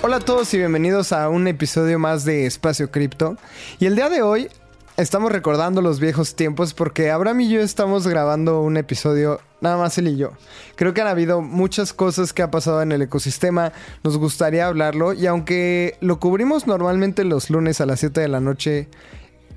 [0.00, 3.36] Hola a todos y bienvenidos a un episodio más de Espacio Cripto.
[3.80, 4.48] Y el día de hoy
[4.96, 9.98] estamos recordando los viejos tiempos porque Abraham y yo estamos grabando un episodio, nada más
[9.98, 10.34] él y yo.
[10.76, 13.72] Creo que han habido muchas cosas que ha pasado en el ecosistema,
[14.04, 18.38] nos gustaría hablarlo y aunque lo cubrimos normalmente los lunes a las 7 de la
[18.38, 18.88] noche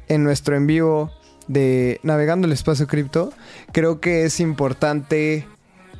[0.08, 1.12] en nuestro en vivo
[1.48, 3.32] de Navegando el Espacio Cripto,
[3.73, 5.48] creo que es importante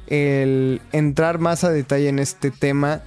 [0.08, 3.04] el entrar más a detalle en este tema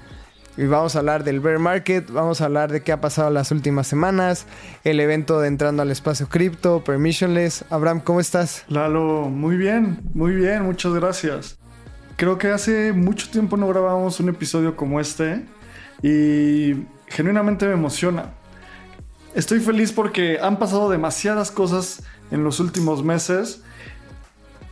[0.57, 3.51] y vamos a hablar del bear market, vamos a hablar de qué ha pasado las
[3.51, 4.47] últimas semanas,
[4.85, 7.65] el evento de entrando al espacio cripto, permissionless.
[7.71, 8.65] Abraham, ¿cómo estás?
[8.69, 11.59] Lalo, muy bien, muy bien, muchas gracias.
[12.17, 15.45] Creo que hace mucho tiempo no grabamos un episodio como este
[16.03, 18.35] y genuinamente me emociona.
[19.35, 23.63] Estoy feliz porque han pasado demasiadas cosas en los últimos meses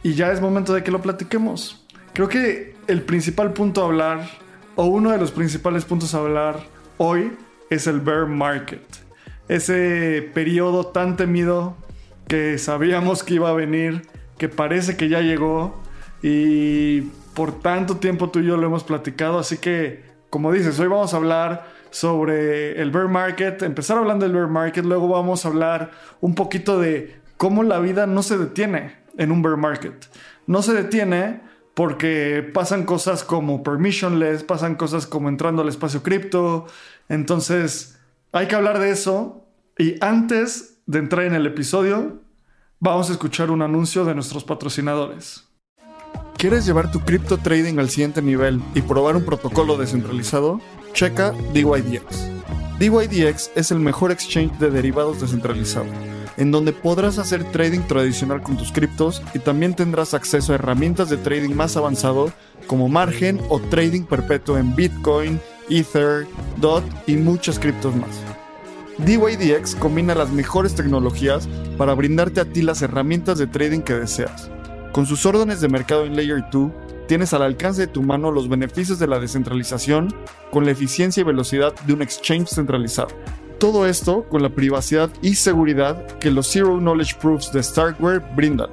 [0.05, 1.85] y ya es momento de que lo platiquemos.
[2.13, 4.42] Creo que el principal punto a hablar
[4.77, 6.61] o uno de los principales puntos a hablar
[6.99, 7.33] hoy
[7.71, 8.83] es el bear market.
[9.49, 11.77] Ese periodo tan temido
[12.29, 15.83] que sabíamos que iba a venir, que parece que ya llegó
[16.23, 17.03] y
[17.35, 21.13] por tanto tiempo tú y yo lo hemos platicado, así que como dices, hoy vamos
[21.13, 25.91] a hablar sobre el bear market, empezar hablando del bear market, luego vamos a hablar
[26.23, 30.09] un poquito de cómo la vida no se detiene en un bear market.
[30.47, 31.43] No se detiene
[31.75, 36.67] porque pasan cosas como permissionless, pasan cosas como entrando al espacio cripto.
[37.09, 37.99] Entonces,
[38.33, 39.47] hay que hablar de eso.
[39.79, 42.21] Y antes de entrar en el episodio,
[42.79, 45.49] vamos a escuchar un anuncio de nuestros patrocinadores.
[46.37, 50.61] ¿Quieres llevar tu cripto trading al siguiente nivel y probar un protocolo descentralizado?
[50.93, 52.29] Checa DYDX.
[52.79, 55.87] DYDX es el mejor exchange de derivados descentralizado
[56.37, 61.09] en donde podrás hacer trading tradicional con tus criptos y también tendrás acceso a herramientas
[61.09, 62.33] de trading más avanzado
[62.67, 66.27] como margen o trading perpetuo en Bitcoin, Ether,
[66.59, 68.21] DOT y muchas criptos más.
[68.99, 71.49] DYDX combina las mejores tecnologías
[71.79, 74.51] para brindarte a ti las herramientas de trading que deseas.
[74.93, 76.71] Con sus órdenes de mercado en Layer 2,
[77.09, 80.15] tienes al alcance de tu mano los beneficios de la descentralización
[80.51, 83.09] con la eficiencia y velocidad de un exchange centralizado.
[83.63, 88.69] Todo esto con la privacidad y seguridad que los Zero Knowledge Proofs de Starkware brindan.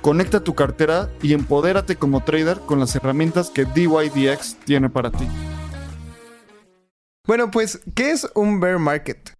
[0.00, 5.28] Conecta tu cartera y empodérate como trader con las herramientas que DYDX tiene para ti.
[7.26, 9.34] Bueno, pues, ¿qué es un bear market?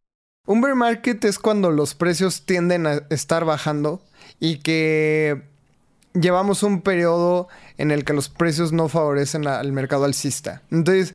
[0.46, 4.02] Un bear market es cuando los precios tienden a estar bajando
[4.38, 5.44] y que
[6.12, 10.60] llevamos un periodo en el que los precios no favorecen al mercado alcista.
[10.70, 11.14] Entonces,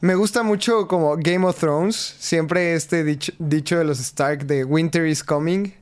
[0.00, 5.06] me gusta mucho como Game of Thrones, siempre este dicho, de los Stark de Winter
[5.06, 5.72] is coming.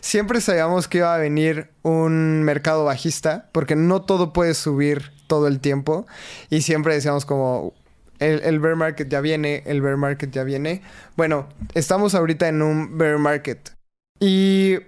[0.00, 5.46] Siempre sabíamos que iba a venir un mercado bajista, porque no todo puede subir todo
[5.46, 6.06] el tiempo.
[6.50, 7.72] Y siempre decíamos como,
[8.18, 10.82] el, el, bear market ya viene, el bear market ya viene.
[11.16, 13.72] Bueno, estamos ahorita en un bear market.
[14.18, 14.78] Y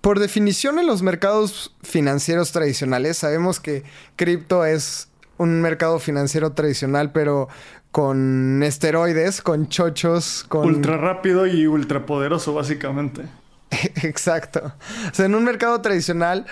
[0.00, 3.84] por definición en los mercados financieros tradicionales, sabemos que
[4.16, 5.11] cripto es
[5.42, 7.48] un mercado financiero tradicional, pero
[7.90, 10.66] con esteroides, con chochos, con...
[10.66, 13.24] Ultra rápido y ultra poderoso, básicamente.
[14.02, 14.72] Exacto.
[15.10, 16.46] O sea, en un mercado tradicional,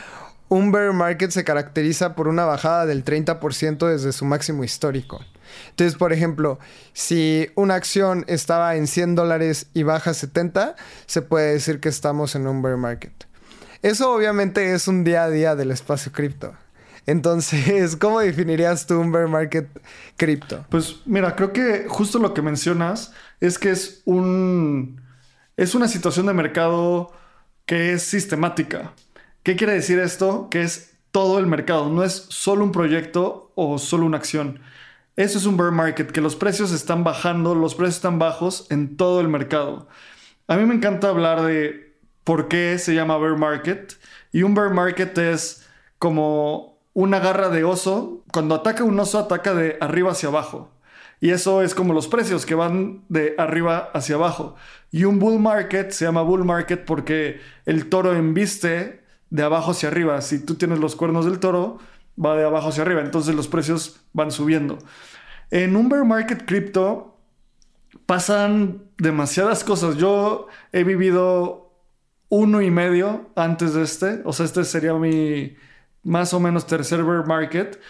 [0.49, 5.21] un bear market se caracteriza por una bajada del 30% desde su máximo histórico.
[5.71, 6.59] Entonces, por ejemplo,
[6.93, 10.75] si una acción estaba en 100 dólares y baja 70,
[11.07, 13.13] se puede decir que estamos en un bear market.
[13.83, 16.55] Eso obviamente es un día a día del espacio cripto.
[17.11, 19.69] Entonces, ¿cómo definirías tú un bear market
[20.17, 20.65] cripto?
[20.69, 25.01] Pues mira, creo que justo lo que mencionas es que es un
[25.57, 27.13] es una situación de mercado
[27.67, 28.95] que es sistemática.
[29.43, 30.49] ¿Qué quiere decir esto?
[30.51, 34.61] Que es todo el mercado, no es solo un proyecto o solo una acción.
[35.17, 38.97] Eso es un bear market, que los precios están bajando, los precios están bajos en
[38.97, 39.89] todo el mercado.
[40.47, 43.99] A mí me encanta hablar de por qué se llama bear market.
[44.33, 45.67] Y un bear market es
[45.99, 50.71] como una garra de oso, cuando ataca un oso, ataca de arriba hacia abajo.
[51.21, 54.57] Y eso es como los precios que van de arriba hacia abajo.
[54.91, 59.91] Y un bull market se llama bull market porque el toro embiste de abajo hacia
[59.91, 60.21] arriba.
[60.23, 61.79] Si tú tienes los cuernos del toro,
[62.23, 63.03] va de abajo hacia arriba.
[63.03, 64.79] Entonces los precios van subiendo.
[65.51, 67.19] En un bear market cripto
[68.07, 69.97] pasan demasiadas cosas.
[69.97, 71.75] Yo he vivido
[72.31, 74.23] uno y medio antes de este.
[74.25, 75.55] O sea, este sería mi
[76.03, 77.81] más o menos tercer bear market.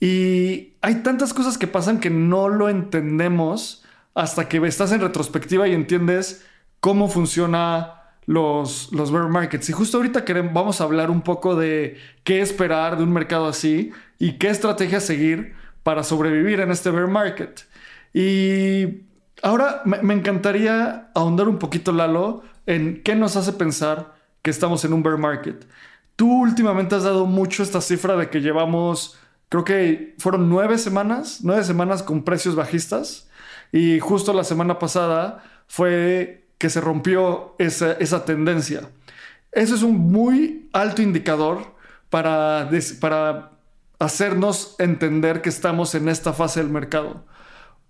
[0.00, 3.84] Y hay tantas cosas que pasan que no lo entendemos
[4.14, 6.44] hasta que estás en retrospectiva y entiendes
[6.80, 9.68] cómo funciona los, los bear markets.
[9.70, 13.46] Y justo ahorita queremos, vamos a hablar un poco de qué esperar de un mercado
[13.46, 17.66] así y qué estrategia seguir para sobrevivir en este bear market.
[18.12, 19.02] Y
[19.42, 24.92] ahora me, encantaría ahondar un poquito, Lalo, en qué nos hace pensar que estamos en
[24.92, 25.66] un bear market.
[26.16, 29.18] Tú últimamente has dado mucho esta cifra de que llevamos,
[29.48, 33.28] creo que fueron nueve semanas, nueve semanas con precios bajistas.
[33.72, 38.88] Y justo la semana pasada fue que se rompió esa, tendencia.
[39.50, 41.74] Eso es un muy alto indicador
[42.10, 42.70] para,
[43.00, 43.50] para
[43.98, 47.24] hacernos entender que estamos en esta fase del mercado.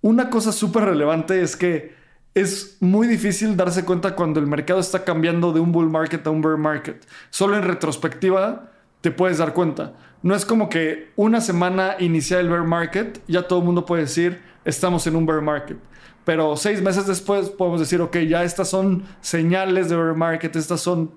[0.01, 1.95] Una cosa súper relevante es que
[2.35, 6.31] es muy difícil darse cuenta cuando el mercado está cambiando de un bull market a
[6.31, 7.07] un bear market.
[7.31, 9.95] Solo en retrospectiva te puedes dar cuenta.
[10.23, 14.03] No es como que una semana inicial el bear market, ya todo el mundo puede
[14.03, 15.79] decir, estamos en un bear market.
[16.25, 20.81] Pero seis meses después podemos decir, ok, ya estas son señales de bear market, estas
[20.81, 21.13] son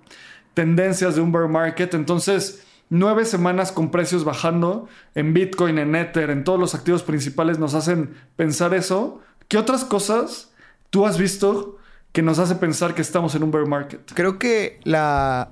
[0.53, 1.95] tendencias de un bear market.
[1.95, 7.57] Entonces, nueve semanas con precios bajando en Bitcoin, en Ether, en todos los activos principales
[7.57, 9.21] nos hacen pensar eso.
[9.47, 10.51] ¿Qué otras cosas
[10.89, 11.77] tú has visto
[12.11, 14.11] que nos hace pensar que estamos en un bear market?
[14.13, 15.51] Creo que la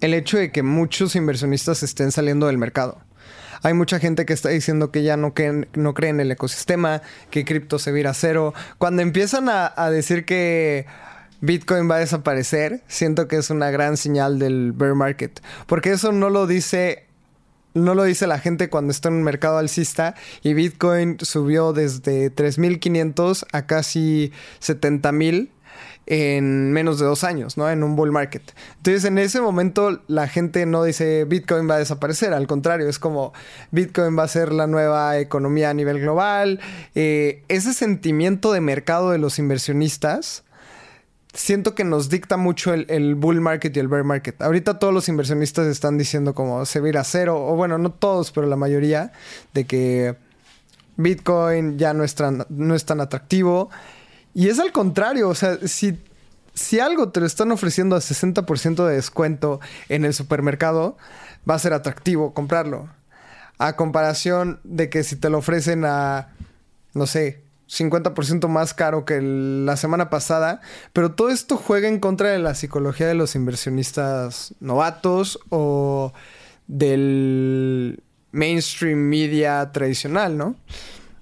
[0.00, 2.98] el hecho de que muchos inversionistas estén saliendo del mercado.
[3.62, 5.34] Hay mucha gente que está diciendo que ya no,
[5.74, 8.54] no cree en el ecosistema, que cripto se vira a cero.
[8.78, 10.86] Cuando empiezan a, decir que
[11.42, 15.42] Bitcoin va a desaparecer, siento que es una gran señal del bear market.
[15.66, 17.06] Porque eso no lo dice
[17.74, 22.34] no lo dice la gente cuando está en un mercado alcista y Bitcoin subió desde
[22.34, 25.50] 3.500 a casi 70.000
[26.06, 27.70] en menos de dos años, ¿no?
[27.70, 28.42] En un bull market.
[28.78, 32.98] Entonces, en ese momento, la gente no dice Bitcoin va a desaparecer, al contrario, es
[32.98, 33.32] como
[33.70, 36.58] Bitcoin va a ser la nueva economía a nivel global.
[36.96, 40.42] Eh, ese sentimiento de mercado de los inversionistas
[41.32, 44.40] siento que nos dicta mucho el, bull market y el bear market.
[44.42, 48.32] Ahorita todos los inversionistas están diciendo como se va a cero, o bueno, no todos,
[48.32, 49.12] pero la mayoría,
[49.54, 50.16] de que
[50.96, 52.16] Bitcoin ya no es
[52.48, 53.70] no es tan atractivo.
[54.34, 55.98] Y es al contrario, o sea, si,
[56.54, 60.96] si algo te lo están ofreciendo a 60% de descuento en el supermercado,
[61.48, 62.88] va a ser atractivo comprarlo.
[63.58, 66.28] A comparación de que si te lo ofrecen a,
[66.94, 70.60] no sé, 50% más caro que la semana pasada,
[70.92, 76.12] pero todo esto juega en contra de la psicología de los inversionistas novatos o
[76.66, 78.02] del
[78.32, 80.56] mainstream media tradicional, ¿no?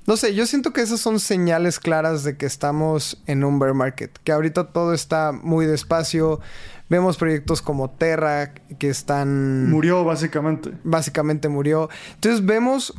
[0.07, 3.75] No sé, yo siento que esas son señales claras de que estamos en un bear
[3.75, 6.41] market, que ahorita todo está muy despacio.
[6.89, 9.69] Vemos proyectos como Terra que están...
[9.69, 10.73] Murió básicamente.
[10.83, 11.91] Básicamente murió.
[12.15, 12.95] Entonces vemos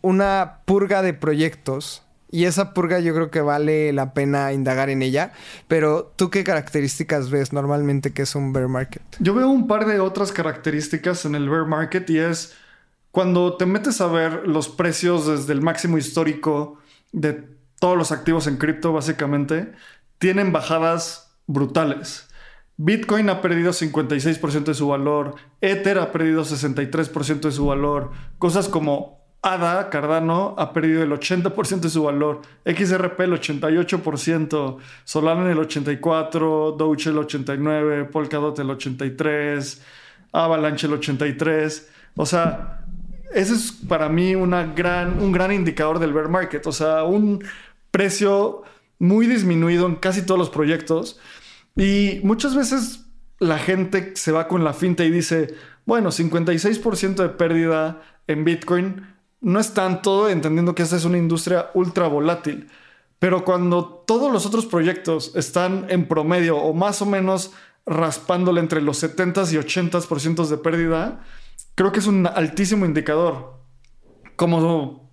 [0.00, 2.02] una purga de proyectos
[2.32, 5.32] y esa purga yo creo que vale la pena indagar en ella.
[5.68, 9.02] Pero tú qué características ves normalmente que es un bear market?
[9.20, 12.54] Yo veo un par de otras características en el bear market y es
[13.12, 16.78] cuando te metes a ver los precios desde el máximo histórico
[17.12, 17.44] de
[17.78, 19.72] todos los activos en cripto, básicamente,
[20.18, 22.28] tienen bajadas brutales.
[22.78, 28.68] Bitcoin ha perdido 56% de su valor, Ether ha perdido 63% de su valor, cosas
[28.68, 35.58] como ADA, Cardano, ha perdido el 80% de su valor, XRP el 88%, Solana el
[35.58, 39.80] 84%, Doge el 89%, Polkadot el 83%,
[40.32, 41.82] Avalanche el 83%.
[42.14, 42.84] O sea,
[43.34, 46.64] ese es para mí una gran, un gran indicador del bear market.
[46.66, 47.42] O sea, un
[47.90, 48.62] precio
[49.00, 51.18] muy disminuido en casi todos los proyectos.
[51.74, 53.06] Y muchas veces
[53.40, 59.11] la gente se va con la finta y dice, bueno, 56% de pérdida en Bitcoin
[59.42, 62.70] no es tanto, entendiendo que esta es una industria ultra volátil.
[63.18, 67.52] Pero cuando todos los otros proyectos están en promedio o más o menos
[67.84, 71.20] raspándole entre los 70s y 80% de pérdida,
[71.74, 73.60] creo que es un altísimo indicador.
[74.36, 75.10] Como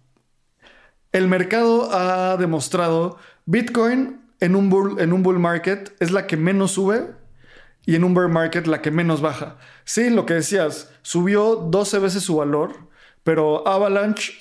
[1.12, 6.38] el mercado ha demostrado, Bitcoin en un, bull, en un bull market es la que
[6.38, 7.14] menos sube
[7.86, 9.58] y en un bear market la que menos baja.
[9.84, 12.89] Sí, lo que decías, subió 12 veces su valor,
[13.24, 14.34] pero Avalanche,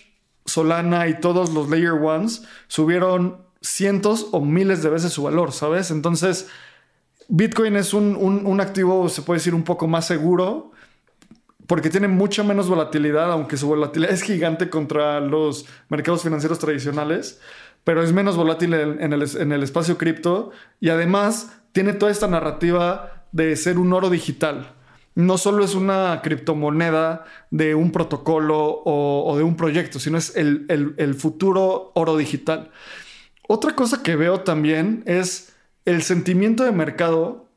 [0.44, 5.90] Solana y todos los Layer Ones subieron cientos o miles de veces su valor, ¿sabes?
[5.90, 6.48] Entonces,
[7.28, 10.72] Bitcoin es un, un activo, se puede decir, un poco más seguro
[11.68, 17.40] porque tiene mucha menos volatilidad, aunque su volatilidad es gigante contra los mercados financieros tradicionales,
[17.84, 22.26] pero es menos volátil en el, en el espacio cripto y además tiene toda esta
[22.26, 24.74] narrativa de ser un oro digital
[25.18, 31.16] no solo es una criptomoneda de un protocolo o, de un proyecto, sino es el,
[31.18, 32.70] futuro oro digital.
[33.48, 37.48] Otra cosa que veo también es el sentimiento de mercado.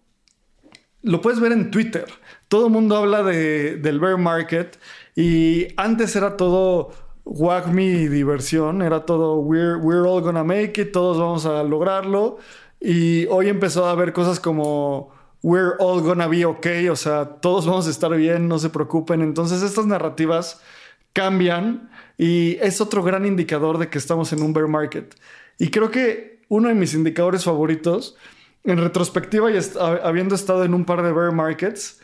[1.04, 2.06] Lo puedes ver en Twitter.
[2.48, 4.80] Todo el mundo habla de, del bear market
[5.16, 6.94] y antes era todo
[7.26, 12.40] wag me diversión, era todo we're, we're all gonna make it, todos vamos a lograrlo.
[12.80, 17.66] Y hoy empezó a haber cosas como we're all gonna be okay, o sea, todos
[17.66, 19.22] vamos a estar bien, no se preocupen.
[19.22, 20.62] Entonces estas narrativas
[21.14, 25.16] cambian y es otro gran indicador de que estamos en un bear market.
[25.58, 28.16] Y creo que uno de mis indicadores favoritos,
[28.64, 29.60] en retrospectiva y
[30.04, 32.00] habiendo estado en un par de bear markets,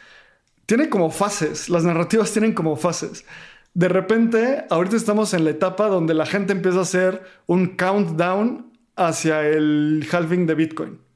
[0.66, 3.26] tiene como fases, las narrativas tienen como fases.
[3.74, 8.72] De repente, ahorita estamos en la etapa donde la gente empieza a hacer un countdown
[8.96, 11.07] hacia el halving de Bitcoin.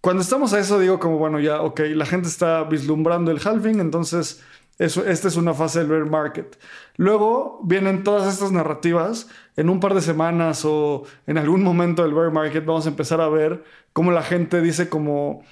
[0.00, 3.80] Cuando estamos a eso, digo como, bueno, ya, ok, la gente está vislumbrando el halving,
[3.80, 4.42] entonces
[4.78, 6.56] eso, esta es una fase del bear market.
[6.96, 9.28] Luego vienen todas estas narrativas.
[9.56, 13.20] En un par de semanas o en algún momento del bear market vamos a empezar
[13.20, 15.42] a ver cómo la gente dice como,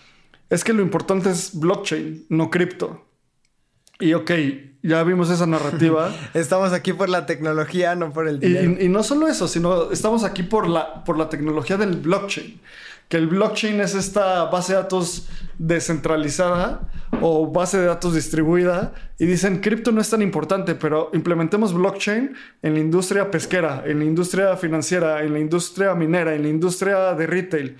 [0.48, 3.04] es que lo importante es blockchain, no cripto.
[3.98, 4.30] Y ok,
[4.82, 6.14] ya vimos esa narrativa.
[6.34, 8.76] estamos aquí por la tecnología, no por el dinero.
[8.78, 12.60] Y, y, no solo eso, sino estamos aquí por la, por la tecnología del blockchain
[13.08, 19.26] que el blockchain es esta base de datos descentralizada o base de datos distribuida y
[19.26, 24.04] dicen cripto no es tan importante, pero implementemos blockchain en la industria pesquera, en la
[24.04, 27.76] industria financiera, en la industria minera, en la industria de retail.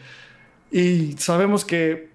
[0.71, 2.11] Y sabemos que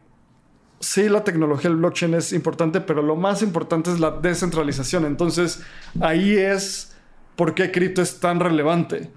[0.80, 5.06] sí, la tecnología del blockchain es importante, pero lo más importante es la descentralización.
[5.06, 5.62] Entonces,
[6.00, 6.96] ahí es
[7.36, 9.12] por qué cripto es tan relevante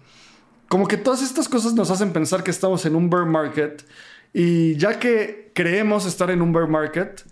[0.69, 3.85] como que todas estas cosas nos hacen pensar que estamos en un bear market
[4.33, 7.25] y ya que creemos estar en un bear market,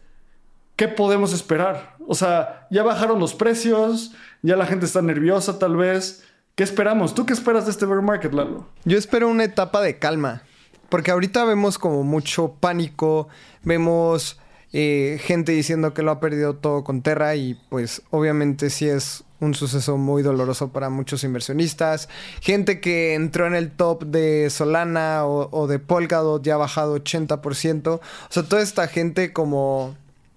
[0.76, 1.96] ¿qué podemos esperar?
[2.06, 4.12] O sea, ya bajaron los precios,
[4.42, 6.24] ya la gente está nerviosa tal vez.
[6.54, 7.14] ¿Qué esperamos?
[7.14, 8.68] ¿Tú qué esperas de este bear market, Lalo?
[8.84, 10.42] Yo espero una etapa de calma,
[10.88, 13.28] porque ahorita vemos como mucho pánico,
[13.62, 14.38] vemos
[14.72, 19.24] eh, gente diciendo que lo ha perdido todo con Terra y pues obviamente sí es
[19.40, 22.08] un suceso muy doloroso para muchos inversionistas.
[22.40, 27.88] Gente que entró en el top de Solana o, de Polkadot ya ha bajado 80%.
[27.88, 28.00] O
[28.30, 29.96] sea, toda esta gente como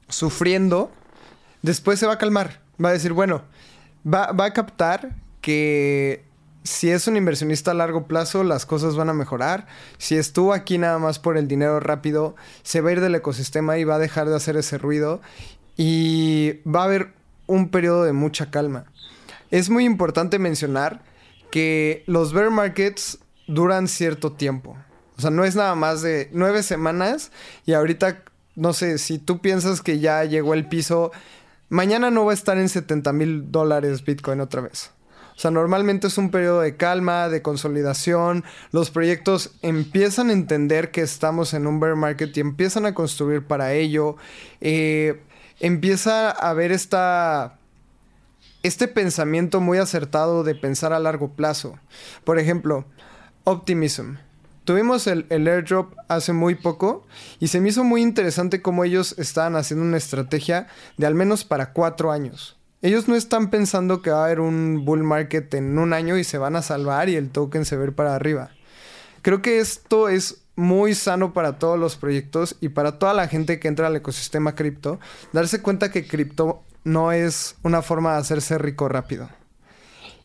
[0.09, 0.91] sufriendo,
[1.61, 2.61] después se va a calmar.
[2.83, 3.43] Va a decir, bueno,
[4.05, 6.24] va, va a captar que
[6.65, 9.67] si es un inversionista a largo plazo, las cosas van a mejorar.
[9.99, 13.77] Si estuvo aquí nada más por el dinero rápido, se va a ir del ecosistema
[13.77, 15.21] y va a dejar de hacer ese ruido.
[15.77, 17.13] Y va a haber
[17.45, 18.85] un periodo de mucha calma.
[19.51, 21.03] Es muy importante mencionar
[21.51, 24.75] que los bear markets duran cierto tiempo.
[25.17, 27.31] O sea, no es nada más de nueve semanas
[27.67, 28.23] y ahorita,
[28.55, 31.11] no sé, si tú piensas que ya llegó el piso,
[31.69, 34.94] mañana no va a estar en 70 mil dólares Bitcoin otra vez.
[35.35, 38.45] O sea, normalmente es un periodo de calma, de consolidación.
[38.71, 43.45] Los proyectos empiezan a entender que estamos en un bear market y empiezan a construir
[43.45, 44.15] para ello.
[44.61, 45.21] Eh,
[45.59, 47.59] empieza a haber esta
[48.63, 51.77] este pensamiento muy acertado de pensar a largo plazo.
[52.23, 52.85] Por ejemplo,
[53.43, 54.15] Optimism.
[54.63, 57.05] Tuvimos el, airdrop hace muy poco
[57.39, 60.65] y se me hizo muy interesante cómo ellos estaban haciendo una estrategia
[60.97, 62.57] de al menos para cuatro años.
[62.85, 66.23] Ellos no están pensando que va a haber un bull market en un año y
[66.23, 68.51] se van a salvar y el token se va para arriba.
[69.23, 73.59] Creo que esto es muy sano para todos los proyectos y para toda la gente
[73.59, 74.99] que entra al ecosistema cripto,
[75.33, 79.29] darse cuenta que cripto no es una forma de hacerse rico rápido.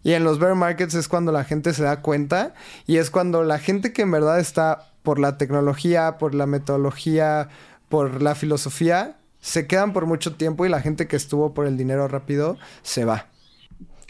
[0.02, 2.52] Y en los bear markets es cuando la gente se da cuenta
[2.86, 7.48] y es cuando la gente que en verdad está por la tecnología, por la metodología,
[7.88, 11.76] por la filosofía, se quedan por mucho tiempo y la gente que estuvo por el
[11.76, 13.26] dinero rápido se va.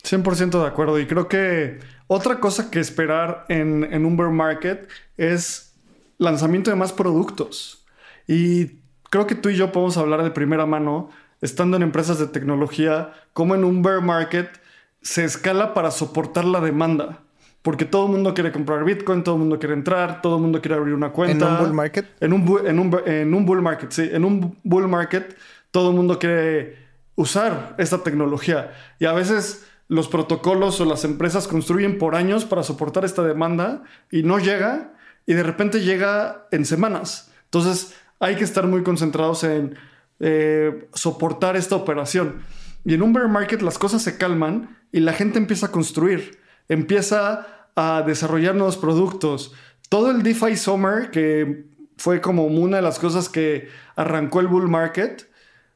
[0.02, 0.98] 100% de acuerdo.
[0.98, 5.74] Y creo que otra cosa que esperar en, en un bear market es
[6.18, 7.84] lanzamiento de más productos.
[8.26, 11.10] Y creo que tú y yo podemos hablar de primera mano
[11.40, 14.60] estando en empresas de tecnología, como en un bear market
[15.02, 17.20] se escala para soportar la demanda.
[17.62, 20.60] Porque todo el mundo quiere comprar Bitcoin, todo el mundo quiere entrar, todo el mundo
[20.60, 21.46] quiere abrir una cuenta.
[21.46, 22.06] ¿En un bull market?
[22.20, 24.08] En un, en un, en un bull market, sí.
[24.10, 25.36] En un bull market
[25.70, 26.78] todo el mundo quiere
[27.14, 28.72] usar esta tecnología.
[28.98, 33.82] Y a veces los protocolos o las empresas construyen por años para soportar esta demanda
[34.10, 34.94] y no llega
[35.26, 37.30] y de repente llega en semanas.
[37.44, 39.76] Entonces hay que estar muy concentrados en
[40.20, 42.42] eh, soportar esta operación.
[42.84, 46.39] Y en un bear market las cosas se calman y la gente empieza a construir,
[46.70, 49.52] empieza a desarrollar nuevos productos.
[49.90, 54.68] Todo el DeFi Summer, que fue como una de las cosas que arrancó el bull
[54.68, 55.28] market,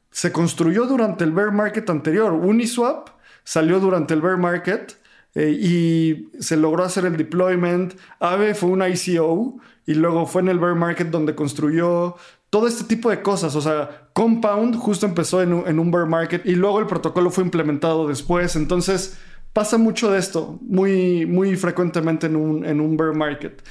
[0.09, 2.31] se construyó durante el bear market anterior.
[2.31, 3.09] Uniswap
[3.43, 4.97] salió durante el bear market
[5.35, 7.95] eh, y se logró hacer el deployment.
[8.21, 12.15] Aave fue una ICO y luego fue en el bear market donde construyó
[12.49, 13.57] todo este tipo de cosas.
[13.57, 18.07] O sea, Compound justo empezó en un, bear market y luego el protocolo fue implementado
[18.07, 18.55] después.
[18.55, 19.17] Entonces
[19.55, 23.63] pasa mucho de esto, muy, muy frecuentemente en un, en un bear market.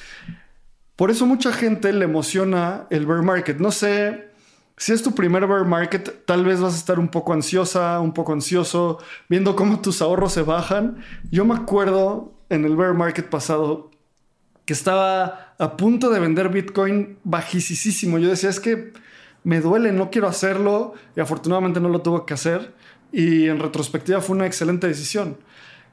[0.97, 3.59] Por eso mucha gente le emociona el bear market.
[3.59, 4.31] No sé
[4.79, 8.15] si es tu primer bear market, tal vez vas a estar un poco ansiosa, un
[8.15, 8.99] poco ansioso,
[9.29, 11.05] viendo cómo tus ahorros se bajan.
[11.31, 13.91] Yo me acuerdo en el bear market pasado
[14.65, 18.19] que estaba a punto de vender Bitcoin bajísimo.
[18.19, 18.95] Yo decía, es que
[19.43, 22.73] me duele, no quiero hacerlo y afortunadamente no lo tuve que hacer
[23.13, 25.37] y en retrospectiva fue una excelente decisión.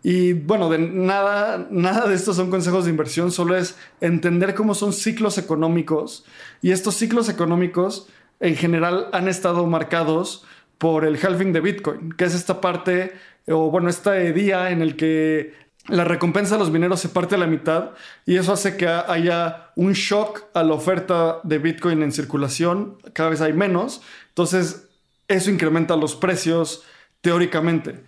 [0.04, 4.74] Y bueno, de nada, nada de esto son consejos de inversión, solo es entender cómo
[4.74, 6.26] son ciclos económicos.
[6.62, 8.08] Y estos ciclos económicos
[8.40, 10.44] en general han estado marcados
[10.78, 13.14] por el halving de Bitcoin, que es esta parte,
[13.48, 15.54] o bueno, este día en el que
[15.88, 17.92] la recompensa de los mineros se parte a la mitad
[18.26, 23.30] y eso hace que haya un shock a la oferta de Bitcoin en circulación, cada
[23.30, 24.90] vez hay menos, entonces
[25.28, 26.84] eso incrementa los precios
[27.22, 28.04] teóricamente.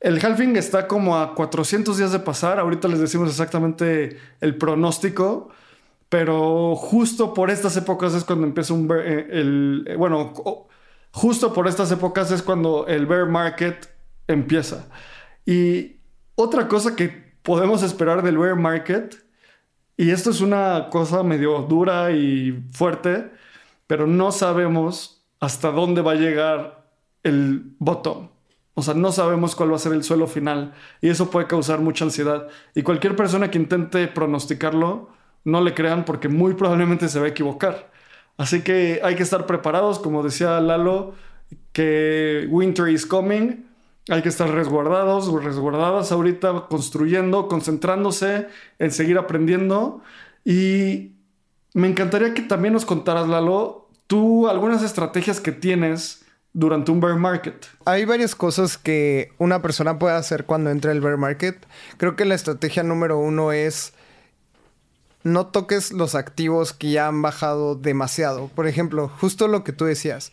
[0.00, 5.50] El halving está como a 400 días de pasar, ahorita les decimos exactamente el pronóstico,
[6.08, 10.32] pero justo por estas épocas es cuando empieza un eh, el, eh, bueno,
[11.12, 13.88] justo por estas épocas es cuando el bear market
[14.26, 14.86] empieza.
[15.44, 15.96] Y
[16.34, 19.22] otra cosa que podemos esperar del bear market,
[19.98, 23.30] y esto es una cosa medio dura y fuerte,
[23.86, 26.86] pero no sabemos hasta dónde va a llegar
[27.22, 28.29] el bottom.
[28.80, 31.80] O sea, no sabemos cuál va a ser el suelo final y eso puede causar
[31.80, 32.48] mucha ansiedad.
[32.74, 35.10] Y cualquier persona que intente pronosticarlo,
[35.44, 37.90] no le crean porque muy probablemente se va a equivocar.
[38.38, 41.14] Así que hay que estar preparados, como decía Lalo,
[41.74, 43.66] que winter is coming.
[44.08, 50.00] Hay que estar resguardados, resguardadas ahorita, construyendo, concentrándose en seguir aprendiendo.
[50.42, 51.16] Y
[51.74, 57.16] me encantaría que también nos contaras, Lalo, tú algunas estrategias que tienes durante un bear
[57.16, 57.66] market.
[57.84, 61.66] Hay varias cosas que una persona puede hacer cuando entra el bear market.
[61.96, 63.92] Creo que la estrategia número uno es
[65.22, 68.48] no toques los activos que ya han bajado demasiado.
[68.48, 70.32] Por ejemplo, justo lo que tú decías.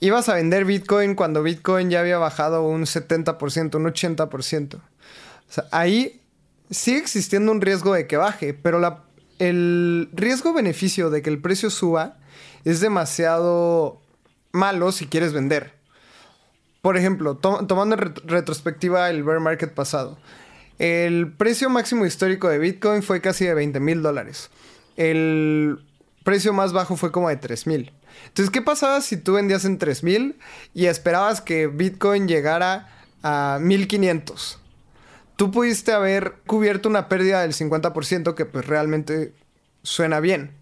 [0.00, 4.76] Ibas a vender Bitcoin cuando Bitcoin ya había bajado un 70%, un 80%.
[4.76, 4.80] O
[5.48, 6.22] sea, ahí
[6.70, 9.04] sigue existiendo un riesgo de que baje, pero
[9.38, 12.16] el riesgo-beneficio de que el precio suba
[12.64, 13.99] es demasiado
[14.52, 15.74] malo si quieres vender.
[16.82, 20.18] Por ejemplo, tomando en retrospectiva el bear market pasado.
[20.78, 24.50] El precio máximo histórico de Bitcoin fue casi de 20 mil dólares.
[24.96, 25.78] El
[26.24, 27.92] precio más bajo fue como de 3 mil.
[28.26, 30.38] Entonces, ¿qué pasaba si tú vendías en 3 mil
[30.72, 32.88] y esperabas que Bitcoin llegara
[33.22, 34.58] a 1500?
[35.36, 39.32] Tú pudiste haber cubierto una pérdida del 50% que pues realmente
[39.82, 40.52] suena bien.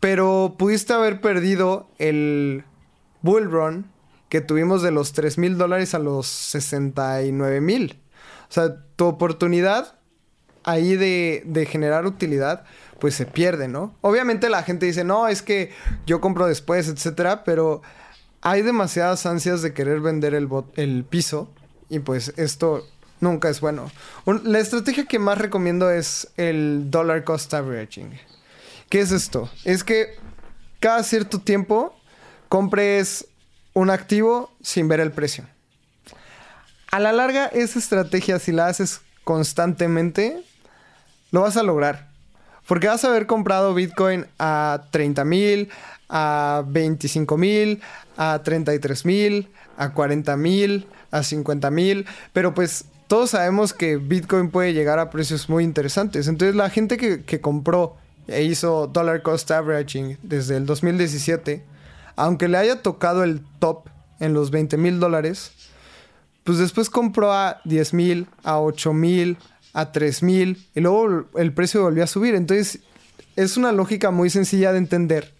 [0.00, 2.64] Pero pudiste haber perdido el
[3.24, 3.86] bull run
[4.28, 8.00] que tuvimos de los 3 mil dólares a los 69 mil.
[8.48, 9.98] O sea, tu oportunidad
[10.62, 12.64] ahí de, generar utilidad,
[12.98, 13.94] pues se pierde, ¿no?
[14.02, 15.72] Obviamente la gente dice, no, es que
[16.06, 17.82] yo compro después, etcétera, pero
[18.42, 21.50] hay demasiadas ansias de querer vender el, el piso
[21.88, 22.86] y pues esto
[23.20, 23.90] nunca es bueno.
[24.26, 28.12] la estrategia que más recomiendo es el dollar cost averaging.
[28.90, 29.48] ¿Qué es esto?
[29.64, 30.16] Es que
[30.78, 31.94] cada cierto tiempo
[32.54, 33.26] compres
[33.72, 35.44] un activo sin ver el precio.
[36.92, 40.40] A la larga, esa estrategia, si la haces constantemente,
[41.32, 42.10] lo vas a lograr.
[42.68, 45.68] Porque vas a haber comprado Bitcoin a 30 mil,
[46.08, 47.82] a 25 mil,
[48.16, 52.06] a 33 mil, a 40 mil, a 50 mil.
[52.32, 56.28] Pero pues todos sabemos que Bitcoin puede llegar a precios muy interesantes.
[56.28, 57.96] Entonces la gente que, que compró
[58.28, 61.73] e hizo dollar cost averaging desde el 2017,
[62.16, 63.88] aunque le haya tocado el top
[64.20, 65.52] en los 20 mil dólares,
[66.44, 69.38] pues después compró a 10 mil, a 8 mil,
[69.72, 72.34] a 3 mil y luego el precio volvió a subir.
[72.34, 72.80] Entonces
[73.36, 75.32] es una lógica muy sencilla de entender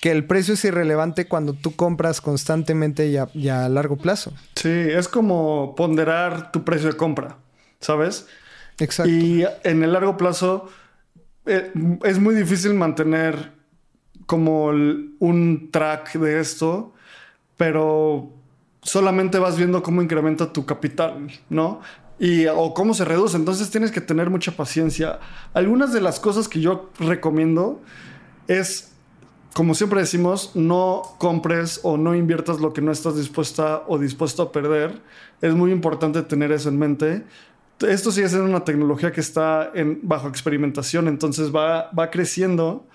[0.00, 4.32] que el precio es irrelevante cuando tú compras constantemente y a, largo plazo.
[4.54, 7.38] Sí, es como ponderar tu precio de compra,
[7.80, 8.26] ¿sabes?
[8.78, 9.10] Exacto.
[9.10, 10.68] Y en el largo plazo
[11.46, 11.72] eh,
[12.04, 13.55] es muy difícil mantener
[14.26, 16.92] como un track de esto,
[17.56, 18.32] pero
[18.82, 21.80] solamente vas viendo cómo incrementa tu capital, ¿no?
[22.18, 23.36] Y, o cómo se reduce.
[23.36, 25.20] Entonces tienes que tener mucha paciencia.
[25.54, 27.80] Algunas de las cosas que yo recomiendo
[28.48, 28.92] es,
[29.54, 34.42] como siempre decimos, no compres o no inviertas lo que no estás dispuesta o dispuesto
[34.42, 35.02] a perder.
[35.42, 37.24] Es muy importante tener eso en mente.
[37.80, 42.86] Esto sigue siendo una tecnología que está en, bajo experimentación, entonces va, va creciendo.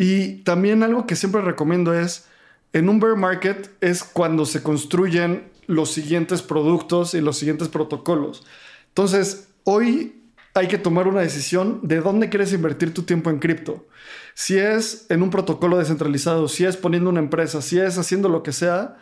[0.00, 2.26] Y también algo que siempre recomiendo es,
[2.72, 8.46] en un bear market es cuando se construyen los siguientes productos y los siguientes protocolos.
[8.88, 10.22] Entonces, hoy
[10.54, 13.88] hay que tomar una decisión de dónde quieres invertir tu tiempo en cripto.
[14.32, 18.42] Si es en un protocolo descentralizado, si es poniendo una empresa, si es haciendo lo
[18.42, 18.96] que sea,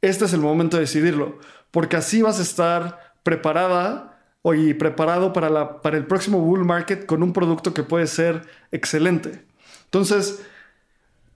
[0.00, 1.40] este es el momento de decidirlo,
[1.72, 7.04] porque así vas a estar preparada y preparado para, la, para el próximo bull market
[7.04, 9.45] con un producto que puede ser excelente.
[9.96, 10.42] Entonces,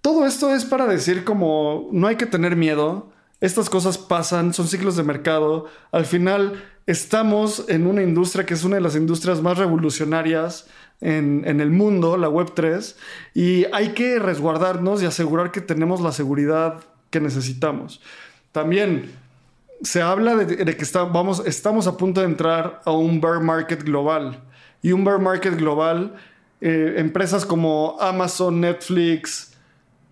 [0.03, 4.69] todo esto es para decir como no hay que tener miedo, estas cosas pasan, son
[4.69, 5.65] ciclos de mercado.
[5.93, 10.67] Al final estamos en una industria que es una de las industrias más revolucionarias
[11.01, 12.97] en, el mundo, la Web3,
[13.33, 18.03] y hay que resguardarnos y asegurar que tenemos la seguridad que necesitamos.
[18.53, 19.11] También
[19.81, 24.43] se habla de, que vamos, estamos a punto de entrar a un bear market global.
[24.83, 26.15] Y un bear market global,
[26.61, 29.53] eh, empresas como Amazon, Netflix,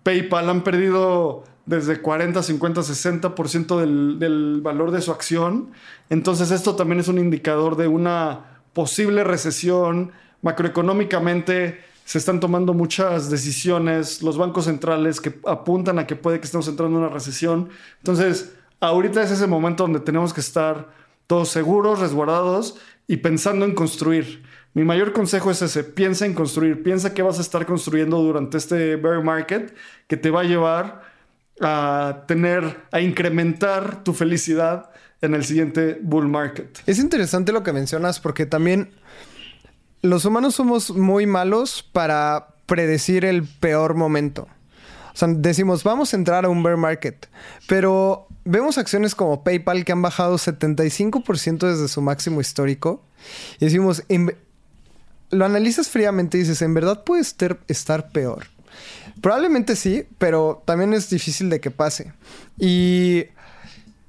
[0.03, 5.71] PayPal han perdido desde 40, 50, 60% del, del valor de su acción.
[6.09, 10.11] Entonces esto también es un indicador de una posible recesión.
[10.41, 16.45] Macroeconómicamente se están tomando muchas decisiones, los bancos centrales que apuntan a que puede que
[16.45, 17.69] estemos entrando en una recesión.
[17.97, 20.89] Entonces, ahorita es ese momento donde tenemos que estar
[21.27, 24.41] todos seguros, resguardados y pensando en construir.
[24.73, 28.57] Mi mayor consejo es ese, piensa en construir, piensa que vas a estar construyendo durante
[28.57, 29.75] este bear market
[30.07, 31.01] que te va a llevar
[31.59, 36.79] a tener, a incrementar tu felicidad en el siguiente bull market.
[36.85, 38.91] Es interesante lo que mencionas porque también
[40.01, 44.47] los humanos somos muy malos para predecir el peor momento.
[45.13, 47.27] O sea, decimos, vamos a entrar a un bear market,
[47.67, 53.03] pero vemos acciones como PayPal que han bajado 75% desde su máximo histórico
[53.59, 54.03] y decimos,
[55.31, 58.45] lo analizas fríamente y dices, en verdad puede estar peor.
[59.21, 62.13] Probablemente sí, pero también es difícil de que pase.
[62.57, 63.25] Y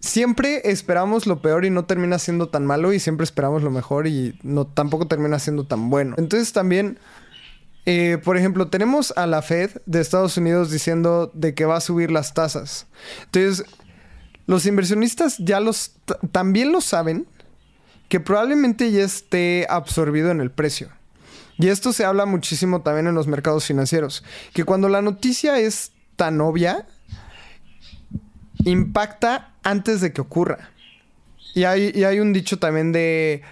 [0.00, 4.06] siempre esperamos lo peor y no termina siendo tan malo y siempre esperamos lo mejor
[4.06, 6.14] y no tampoco termina siendo tan bueno.
[6.18, 6.98] Entonces también,
[7.86, 11.80] eh, por ejemplo, tenemos a la Fed de Estados Unidos diciendo de que va a
[11.80, 12.86] subir las tasas.
[13.26, 13.64] Entonces,
[14.46, 15.96] los inversionistas ya los
[16.32, 17.26] también lo saben
[18.08, 20.90] que probablemente ya esté absorbido en el precio.
[21.60, 25.92] Y esto se habla muchísimo también en los mercados financieros, que cuando la noticia es
[26.16, 26.86] tan obvia,
[28.64, 30.70] impacta antes de que ocurra.
[31.54, 33.42] Y hay, un dicho también de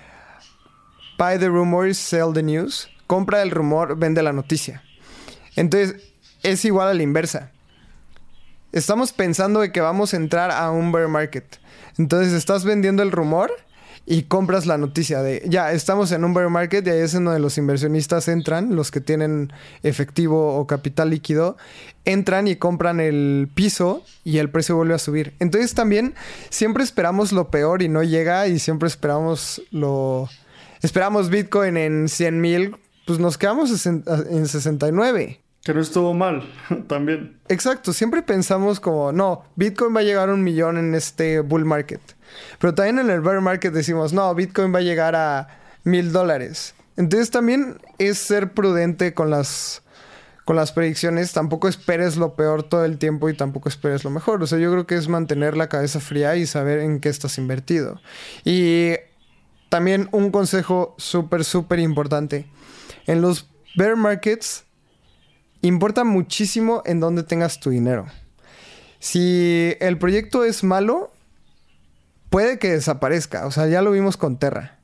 [1.18, 2.88] buy the rumors, sell the news.
[3.06, 4.82] Compra el rumor, vende la noticia.
[5.54, 5.96] Entonces,
[6.42, 7.50] es igual a la inversa.
[8.72, 11.58] Estamos pensando de que vamos a entrar a un bear market.
[11.98, 13.50] Entonces, estás vendiendo el rumor
[14.10, 17.26] y compras la noticia de ya estamos en un bear market y ahí es en
[17.26, 21.58] donde los inversionistas entran, los que tienen efectivo o capital líquido,
[22.06, 25.34] entran y compran el piso y el precio vuelve a subir.
[25.40, 26.14] Entonces también
[26.48, 30.30] siempre esperamos lo peor y no llega y siempre esperamos lo...
[30.80, 35.42] Esperamos Bitcoin en 100 mil, pues nos quedamos en 69.
[35.62, 36.50] Que no estuvo mal
[36.86, 37.36] también.
[37.48, 41.66] Exacto, siempre pensamos como, no, Bitcoin va a llegar a un millón en este bull
[41.66, 42.00] market.
[42.58, 45.48] Pero también en el bear market decimos, no, Bitcoin va a llegar a
[45.84, 46.74] mil dólares.
[46.96, 49.82] Entonces también es ser prudente con las,
[50.44, 51.32] con las predicciones.
[51.32, 54.42] Tampoco esperes lo peor todo el tiempo y tampoco esperes lo mejor.
[54.42, 57.38] O sea, yo creo que es mantener la cabeza fría y saber en qué estás
[57.38, 58.00] invertido.
[58.44, 58.94] Y
[59.68, 62.46] también un consejo súper, súper importante.
[63.06, 64.64] En los bear markets
[65.60, 68.06] importa muchísimo en dónde tengas tu dinero.
[68.98, 71.12] Si el proyecto es malo,
[72.30, 73.46] puede que desaparezca.
[73.46, 74.78] O sea, ya lo vimos con Terra.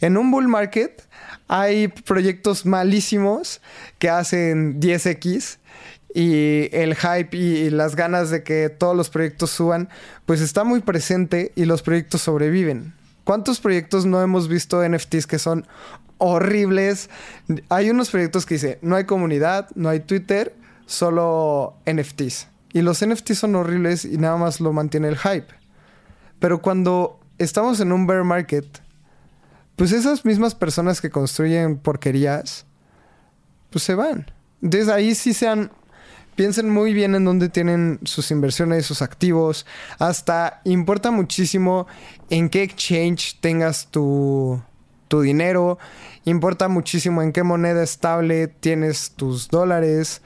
[0.00, 1.02] En un bull market
[1.48, 3.60] hay proyectos malísimos
[3.98, 5.58] que hacen 10x
[6.14, 9.88] y el hype y las ganas de que todos los proyectos suban,
[10.26, 12.94] pues está muy presente y los proyectos sobreviven.
[13.24, 15.66] ¿Cuántos proyectos no hemos visto NFTs que son
[16.16, 17.10] horribles?
[17.68, 20.54] Hay unos proyectos que dice, no hay comunidad, no hay Twitter,
[20.86, 22.48] solo NFTs.
[22.72, 25.57] Y los NFTs son horribles y nada más lo mantiene el hype.
[26.38, 28.66] Pero cuando estamos en un bear market,
[29.76, 32.66] pues esas mismas personas que construyen porquerías,
[33.70, 34.30] pues se van.
[34.62, 35.70] Entonces ahí sí sean
[36.38, 39.66] piensen muy bien en dónde tienen sus inversiones, sus activos.
[39.98, 41.88] Hasta importa muchísimo
[42.30, 44.62] en qué exchange tengas tu,
[45.08, 45.78] tu dinero.
[46.24, 50.22] Importa muchísimo en qué moneda estable tienes tus dólares.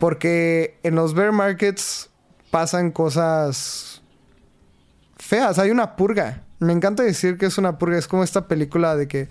[0.00, 2.10] Porque en los bear markets
[2.50, 4.02] pasan cosas
[5.26, 5.58] feas.
[5.58, 6.42] Hay una purga.
[6.58, 7.98] Me encanta decir que es una purga.
[7.98, 9.28] Es como esta película de que,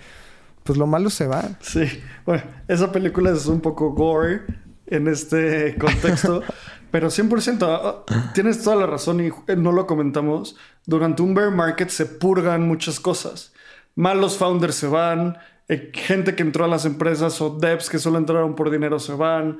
[0.63, 1.43] pues lo malo se va.
[1.61, 1.85] Sí.
[2.25, 4.41] Bueno, esa película es un poco gore
[4.87, 6.43] en este contexto.
[6.91, 10.55] pero 100%, ah, ah, tienes toda la razón y eh, no lo comentamos.
[10.85, 13.53] Durante un bear market se purgan muchas cosas.
[13.95, 18.17] Malos founders se van, eh, gente que entró a las empresas o devs que solo
[18.17, 19.59] entraron por dinero se van.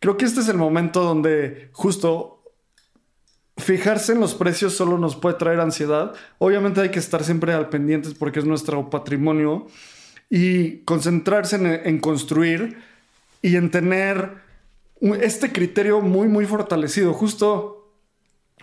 [0.00, 2.35] Creo que este es el momento donde justo
[3.56, 6.14] fijarse en los precios solo nos puede traer ansiedad.
[6.38, 9.66] Obviamente hay que estar siempre al pendientes porque es nuestro patrimonio
[10.28, 12.78] y concentrarse en, construir
[13.42, 14.44] y en tener
[15.20, 17.14] este criterio muy, muy fortalecido.
[17.14, 17.92] Justo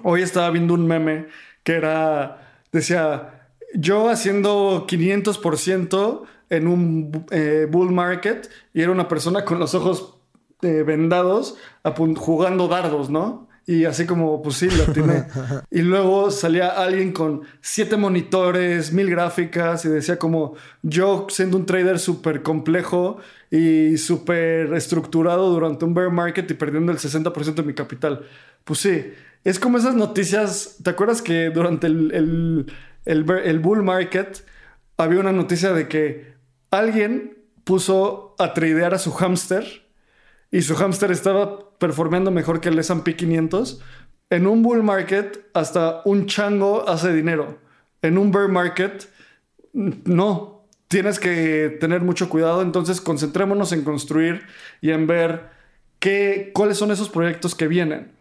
[0.04, 1.28] hoy estaba viendo un meme
[1.64, 9.46] que era, decía, yo haciendo 500% en un eh, bull market y era una persona
[9.46, 10.18] con los ojos
[10.62, 11.56] eh, vendados
[12.18, 13.48] jugando dardos, ¿no?
[13.66, 15.26] Y así como, pues sí, lo tiene.
[15.72, 21.66] y luego salía alguien con siete monitores, mil gráficas y decía como, yo siendo un
[21.66, 27.64] trader súper complejo y súper estructurado durante un bear market y perdiendo el 60% de
[27.64, 28.26] mi capital.
[28.66, 32.74] Pues sí, es como esas noticias, ¿te acuerdas que durante el, el,
[33.06, 34.46] el, el bull market
[34.98, 36.34] había una noticia de que
[36.70, 39.83] alguien puso a tradear a su hámster?
[40.54, 43.82] Y su hámster estaba performando mejor que el S&P 500,
[44.30, 47.58] en un bull market hasta un chango hace dinero.
[48.04, 49.10] En un bear market
[49.74, 50.68] no.
[50.90, 54.44] Tienes que tener mucho cuidado, entonces concentrémonos en construir
[54.80, 55.50] y en ver
[55.98, 58.12] qué, cuáles son esos proyectos que vienen.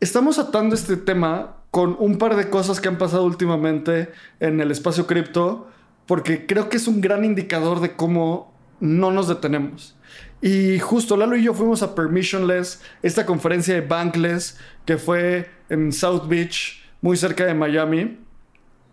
[0.00, 4.70] Estamos atando este tema con un par de cosas que han pasado últimamente en el
[4.70, 5.70] espacio cripto,
[6.04, 9.96] porque creo que es un gran indicador de cómo no nos detenemos.
[10.40, 15.92] Y justo Lalo y yo fuimos a Permissionless, esta conferencia de Bankless que fue en
[15.92, 18.18] South Beach, muy cerca de Miami.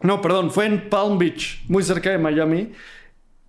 [0.01, 2.71] No, perdón, fue en Palm Beach, muy cerca de Miami.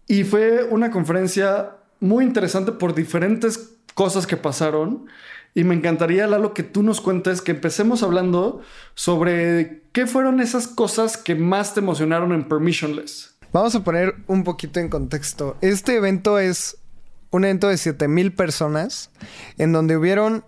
[0.06, 5.06] Y fue una conferencia muy interesante por diferentes cosas que pasaron.
[5.54, 8.60] Y me encantaría, Lalo, que tú nos cuentes, que empecemos hablando
[8.94, 13.36] sobre qué fueron esas cosas que más te emocionaron en Permissionless.
[13.52, 15.56] Vamos a poner un poquito en contexto.
[15.60, 16.76] Este evento es
[17.34, 19.10] un evento de 7000 personas
[19.58, 20.44] en donde hubieron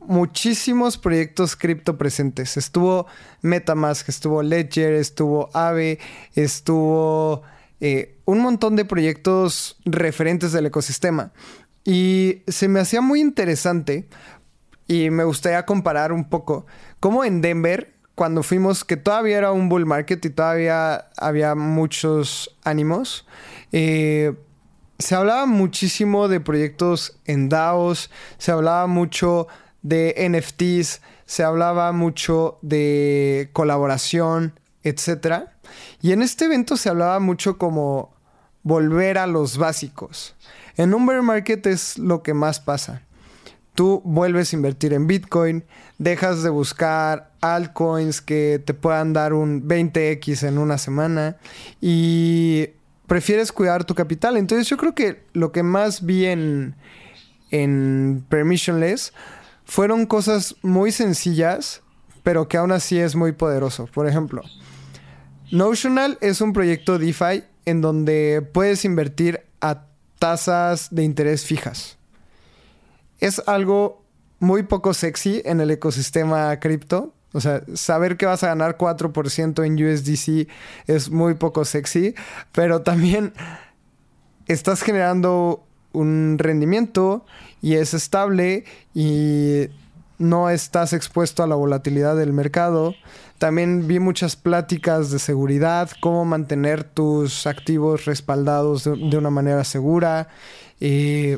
[0.00, 2.56] muchísimos proyectos cripto presentes.
[2.56, 3.06] Estuvo
[3.42, 6.00] Metamask, estuvo Ledger, estuvo Aave,
[6.34, 7.42] estuvo
[7.80, 11.30] eh, un montón de proyectos referentes del ecosistema.
[11.84, 14.08] Y se me hacía muy interesante
[14.88, 16.66] y me gustaría comparar un poco
[16.98, 22.56] cómo en Denver, cuando fuimos, que todavía era un bull market y todavía había muchos
[22.64, 23.28] ánimos,
[23.70, 24.34] eh,
[25.00, 29.48] se hablaba muchísimo de proyectos en DAOs, se hablaba mucho
[29.82, 35.44] de NFTs, se hablaba mucho de colaboración, etc.
[36.02, 38.14] Y en este evento se hablaba mucho como
[38.62, 40.34] volver a los básicos.
[40.76, 43.02] En un bear market es lo que más pasa.
[43.74, 45.64] Tú vuelves a invertir en Bitcoin,
[45.98, 51.36] dejas de buscar altcoins que te puedan dar un 20x en una semana
[51.80, 52.70] y
[53.10, 54.36] prefieres cuidar tu capital.
[54.36, 56.76] Entonces yo creo que lo que más vi en,
[57.50, 59.12] en Permissionless
[59.64, 61.82] fueron cosas muy sencillas,
[62.22, 63.88] pero que aún así es muy poderoso.
[63.92, 64.42] Por ejemplo,
[65.50, 69.86] Notional es un proyecto DeFi en donde puedes invertir a
[70.20, 71.98] tasas de interés fijas.
[73.18, 74.04] Es algo
[74.38, 79.64] muy poco sexy en el ecosistema cripto, o sea, saber que vas a ganar 4%
[79.64, 80.48] en USDC
[80.86, 82.14] es muy poco sexy,
[82.52, 83.32] pero también
[84.46, 87.24] estás generando un rendimiento
[87.62, 88.64] y es estable
[88.94, 89.68] y
[90.18, 92.94] no estás expuesto a la volatilidad del mercado.
[93.38, 100.28] También vi muchas pláticas de seguridad, cómo mantener tus activos respaldados de, una manera segura.
[100.78, 101.36] y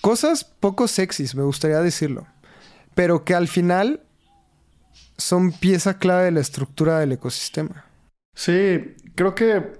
[0.00, 2.26] cosas poco sexys, me gustaría decirlo.
[2.94, 4.00] Pero que al final
[5.16, 7.86] son pieza clave de la estructura del ecosistema.
[8.34, 9.72] Sí, creo que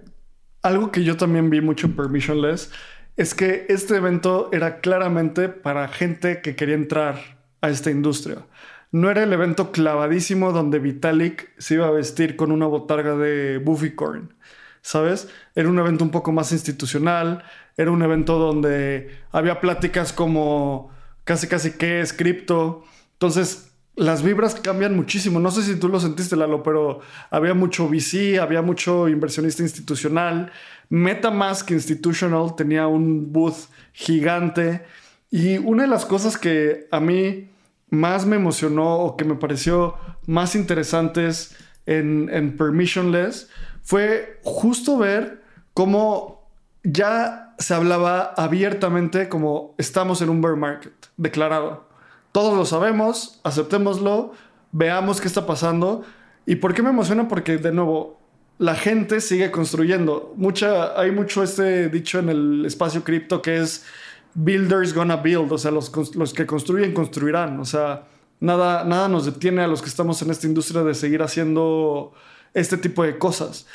[0.62, 2.70] algo que yo también vi mucho en Permissionless
[3.16, 8.46] es que este evento era claramente para gente que quería entrar a esta industria.
[8.92, 13.58] No era el evento clavadísimo donde Vitalik se iba a vestir con una botarga de
[13.58, 14.34] Buffycorn,
[14.80, 15.28] ¿sabes?
[15.54, 17.44] Era un evento un poco más institucional,
[17.76, 20.90] era un evento donde había pláticas como
[21.24, 22.84] casi casi qué es cripto.
[23.12, 25.40] Entonces, las vibras cambian muchísimo.
[25.40, 30.52] No sé si tú lo sentiste, Lalo, pero había mucho VC, había mucho inversionista institucional.
[30.90, 34.84] MetaMask Institutional tenía un booth gigante.
[35.30, 37.48] Y una de las cosas que a mí
[37.88, 39.94] más me emocionó o que me pareció
[40.26, 41.56] más interesantes
[41.86, 43.48] en, en Permissionless
[43.82, 46.50] fue justo ver cómo
[46.82, 51.88] ya se hablaba abiertamente como estamos en un bear market, declarado.
[52.36, 54.34] Todos lo sabemos, aceptémoslo,
[54.70, 56.04] veamos qué está pasando.
[56.44, 57.28] ¿Y por qué me emociona?
[57.28, 58.20] Porque, de nuevo,
[58.58, 60.34] la gente sigue construyendo.
[60.36, 63.86] Mucha, hay mucho este dicho en el espacio cripto que es
[64.34, 68.06] builders gonna build, o sea, los, los que construyen construirán, o sea,
[68.38, 72.12] nada, nada nos detiene a los que estamos en esta industria de seguir haciendo
[72.52, 73.66] este tipo de cosas.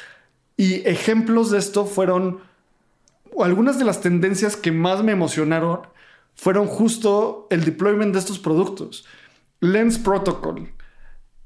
[0.56, 2.42] Y ejemplos de esto fueron,
[3.40, 5.80] algunas de las tendencias que más me emocionaron
[6.36, 9.06] fueron justo el deployment de estos productos.
[9.60, 10.72] Lens Protocol.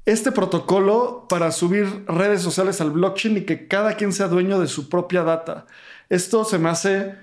[0.06, 4.68] Este protocolo para subir redes sociales al blockchain y que cada quien sea dueño de
[4.68, 5.66] su propia data.
[6.08, 7.14] Esto se me hace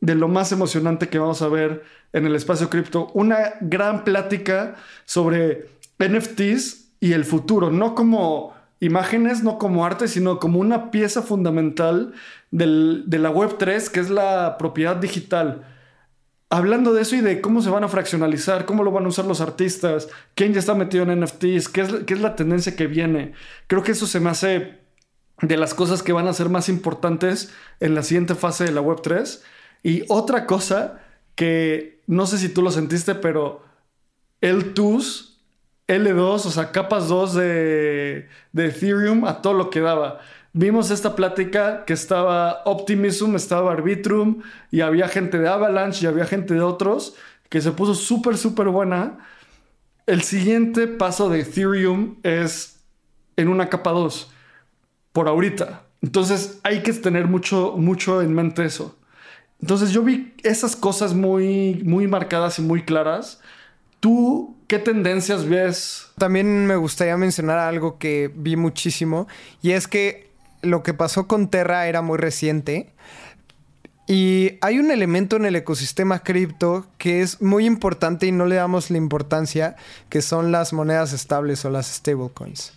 [0.00, 3.10] de lo más emocionante que vamos a ver en el espacio cripto.
[3.14, 10.40] Una gran plática sobre NFTs y el futuro, no como imágenes, no como arte, sino
[10.40, 12.14] como una pieza fundamental
[12.50, 15.64] de la Web3, que es la propiedad digital.
[16.54, 19.24] Hablando de eso y de cómo se van a fraccionalizar, cómo lo van a usar
[19.24, 22.86] los artistas, quién ya está metido en NFTs, qué es, qué es la tendencia que
[22.86, 23.32] viene.
[23.68, 24.78] Creo que eso se me hace
[25.40, 28.82] de las cosas que van a ser más importantes en la siguiente fase de la
[28.82, 29.40] Web3
[29.82, 31.00] y otra cosa
[31.36, 33.64] que no sé si tú lo sentiste, pero
[34.42, 35.40] el TUS,
[35.88, 40.20] L2, o sea, capas 2 de, de Ethereum a todo lo que daba.
[40.54, 46.26] Vimos esta plática que estaba Optimism, estaba Arbitrum y había gente de Avalanche y había
[46.26, 47.14] gente de otros
[47.48, 49.18] que se puso súper, súper buena.
[50.06, 52.80] El siguiente paso de Ethereum es
[53.36, 54.30] en una capa 2,
[55.12, 55.84] por ahorita.
[56.02, 58.98] Entonces hay que tener mucho, mucho en mente eso.
[59.60, 63.40] Entonces yo vi esas cosas muy, muy marcadas y muy claras.
[64.00, 66.10] ¿Tú qué tendencias ves?
[66.18, 69.28] También me gustaría mencionar algo que vi muchísimo
[69.62, 70.31] y es que
[70.62, 72.92] lo que pasó con Terra era muy reciente.
[74.06, 78.56] Y hay un elemento en el ecosistema cripto que es muy importante y no le
[78.56, 79.76] damos la importancia,
[80.08, 82.72] que son las monedas estables o las stablecoins.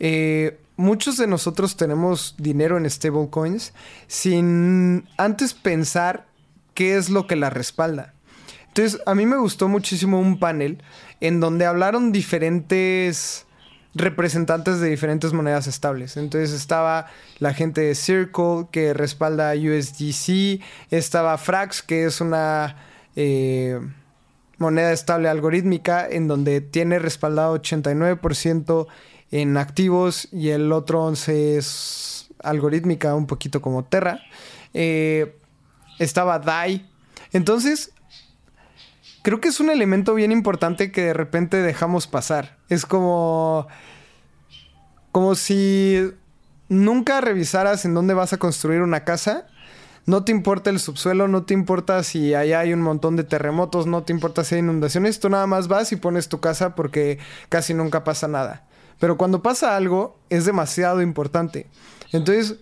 [0.00, 3.72] Eh, muchos de nosotros tenemos dinero en stablecoins
[4.06, 6.26] sin antes pensar
[6.74, 8.14] qué es lo que la respalda.
[8.68, 10.82] Entonces, a mí me gustó muchísimo un panel
[11.20, 13.45] en donde hablaron diferentes
[13.96, 16.16] representantes de diferentes monedas estables.
[16.16, 17.06] Entonces estaba
[17.38, 22.76] la gente de Circle que respalda USDC, estaba Frax que es una
[23.16, 23.80] eh,
[24.58, 28.86] moneda estable algorítmica en donde tiene respaldado 89%
[29.30, 34.20] en activos y el otro 11 es algorítmica, un poquito como Terra.
[34.74, 35.36] Eh,
[35.98, 36.86] estaba DAI.
[37.32, 37.92] Entonces,
[39.26, 42.58] creo que es un elemento bien importante que de repente dejamos pasar.
[42.68, 43.66] Es como.
[45.10, 46.12] como si
[46.68, 49.48] nunca revisaras en dónde vas a construir una casa.
[50.04, 53.88] No te importa el subsuelo, no te importa si allá hay un montón de terremotos,
[53.88, 55.18] no te importa si hay inundaciones.
[55.18, 58.68] Tú nada más vas y pones tu casa porque casi nunca pasa nada.
[59.00, 61.66] Pero cuando pasa algo, es demasiado importante.
[62.12, 62.60] Entonces,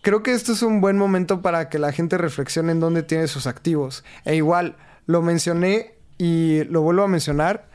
[0.00, 3.26] creo que esto es un buen momento para que la gente reflexione en dónde tiene
[3.26, 4.04] sus activos.
[4.24, 7.68] E igual, lo mencioné y lo vuelvo a mencionar.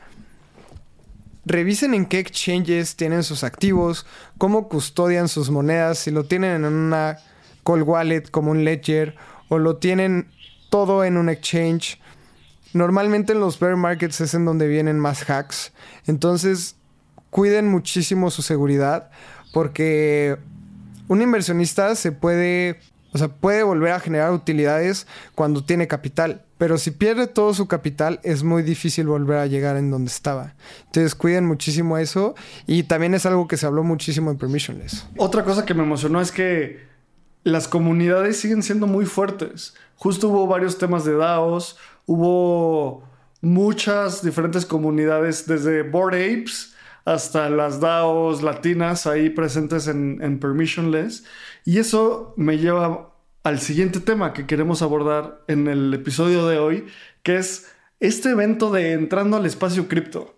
[1.46, 4.06] Revisen en qué exchanges tienen sus activos,
[4.38, 7.18] cómo custodian sus monedas, si lo tienen en una
[7.64, 9.16] cold wallet como un ledger
[9.48, 10.30] o lo tienen
[10.70, 12.00] todo en un exchange.
[12.72, 15.72] Normalmente en los bear markets es en donde vienen más hacks.
[16.06, 16.76] Entonces,
[17.30, 19.10] cuiden muchísimo su seguridad
[19.52, 20.38] porque
[21.08, 22.80] un inversionista se puede,
[23.14, 25.06] o sea, puede volver a generar utilidades
[25.36, 29.76] cuando tiene capital, pero si pierde todo su capital es muy difícil volver a llegar
[29.76, 30.54] en donde estaba.
[30.86, 32.34] Entonces cuiden muchísimo eso
[32.66, 35.06] y también es algo que se habló muchísimo en Permissionless.
[35.16, 36.80] Otra cosa que me emocionó es que
[37.44, 39.74] las comunidades siguen siendo muy fuertes.
[39.94, 43.04] Justo hubo varios temas de DAOs, hubo
[43.40, 46.73] muchas diferentes comunidades desde Board Apes
[47.04, 51.24] hasta las DAOs latinas ahí presentes en, Permissionless.
[51.64, 56.86] Y eso me lleva al siguiente tema que queremos abordar en el episodio de hoy,
[57.22, 60.34] que es este evento de entrando al espacio cripto.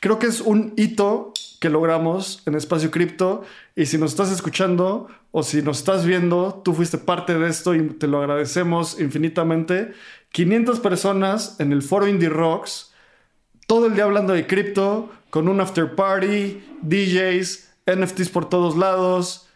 [0.00, 3.44] Creo que es un hito que logramos en espacio cripto
[3.74, 7.74] y si nos estás escuchando o si nos estás viendo, tú fuiste parte de esto
[7.74, 9.92] y te lo agradecemos infinitamente.
[10.32, 12.92] 500 personas en el foro Indie Rocks
[13.66, 19.48] todo el día hablando de cripto, con un after party, DJs, NFTs por todos lados.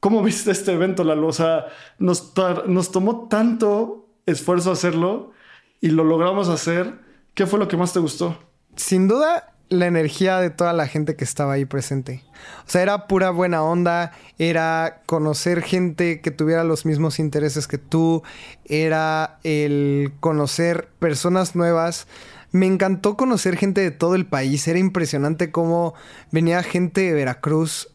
[0.00, 1.26] ¿Cómo viste este evento, Lalo?
[1.26, 1.66] O sea,
[1.98, 2.32] nos,
[2.66, 5.32] nos tomó tanto esfuerzo hacerlo
[5.80, 6.98] y lo logramos hacer.
[7.34, 8.38] ¿Qué fue lo que más te gustó?
[8.76, 12.24] Sin duda, la energía de toda la gente que estaba ahí presente.
[12.66, 17.78] O sea, era pura buena onda, era conocer gente que tuviera los mismos intereses que
[17.78, 18.22] tú,
[18.64, 22.06] era el conocer personas nuevas.
[22.50, 25.94] Me encantó conocer gente de todo el país, era impresionante cómo
[26.30, 27.90] venía gente de Veracruz.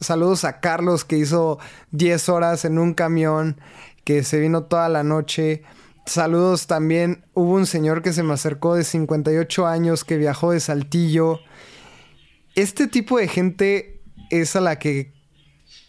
[0.00, 1.58] Saludos a Carlos que hizo
[1.90, 3.60] 10 horas en un camión,
[4.04, 5.64] que se vino toda la noche.
[6.06, 7.24] Saludos también.
[7.34, 11.40] Hubo un señor que se me acercó de 58 años que viajó de Saltillo.
[12.54, 15.12] Este tipo de gente es a la que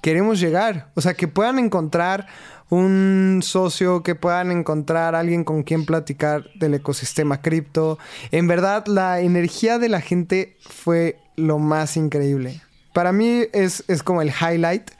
[0.01, 0.91] queremos llegar.
[0.95, 2.28] O sea, que puedan encontrar
[2.70, 7.97] un socio, que puedan encontrar alguien con quien platicar del ecosistema cripto.
[8.32, 12.61] En verdad, la energía de la gente fue lo más increíble.
[12.93, 14.91] Para mí es, es como el highlight,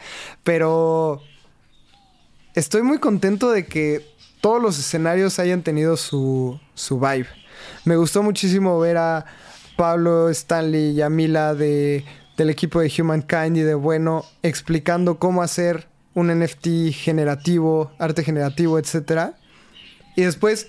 [0.44, 1.22] pero
[2.56, 4.06] estoy muy contento de que
[4.42, 7.28] todos los escenarios hayan tenido su, su vibe.
[7.86, 9.26] Me gustó muchísimo ver a
[9.76, 12.06] Pablo, Stanley y a Mila de,
[12.38, 15.89] del equipo de Humankind y de Bueno explicando cómo hacer
[16.20, 19.32] un NFT generativo, arte generativo, etc.
[20.16, 20.68] Y después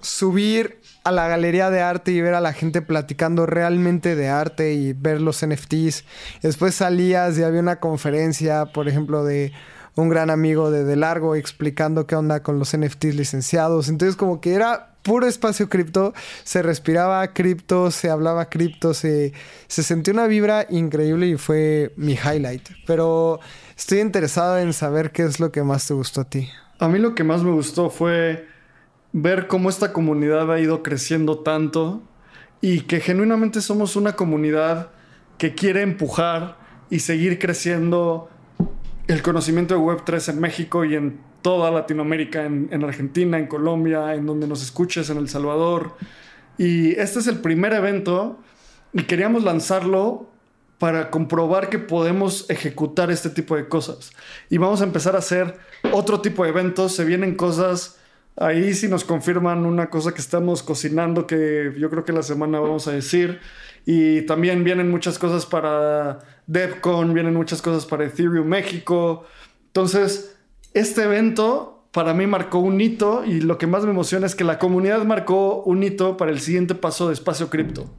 [0.00, 4.74] subir a la galería de arte y ver a la gente platicando realmente de arte
[4.74, 6.04] y ver los NFTs.
[6.42, 9.52] Después salías y había una conferencia, por ejemplo, de
[9.96, 13.88] un gran amigo de, de largo explicando qué onda con los NFTs licenciados.
[13.88, 19.32] Entonces como que era puro espacio cripto, se respiraba cripto, se hablaba cripto, se,
[19.68, 22.68] se sentía una vibra increíble y fue mi highlight.
[22.86, 23.40] Pero
[23.76, 26.48] estoy interesado en saber qué es lo que más te gustó a ti.
[26.78, 28.46] A mí lo que más me gustó fue
[29.12, 32.02] ver cómo esta comunidad ha ido creciendo tanto
[32.60, 34.90] y que genuinamente somos una comunidad
[35.38, 36.58] que quiere empujar
[36.90, 38.28] y seguir creciendo
[39.06, 44.26] el conocimiento de Web3 en México y en toda Latinoamérica, en, Argentina, en Colombia, en
[44.26, 45.96] donde nos escuches, en El Salvador.
[46.58, 48.40] Y este es el primer evento
[48.92, 50.28] y queríamos lanzarlo
[50.78, 54.12] para comprobar que podemos ejecutar este tipo de cosas.
[54.50, 55.56] Y vamos a empezar a hacer
[55.92, 56.94] otro tipo de eventos.
[56.94, 57.98] Se vienen cosas,
[58.36, 62.58] ahí si nos confirman una cosa que estamos cocinando que yo creo que la semana
[62.58, 63.40] vamos a decir.
[63.84, 69.24] Y también vienen muchas cosas para DevCon, vienen muchas cosas para Ethereum México.
[69.66, 70.36] Entonces,
[70.74, 74.44] este evento para mí marcó un hito y lo que más me emociona es que
[74.44, 77.90] la comunidad marcó un hito para el siguiente paso de espacio cripto.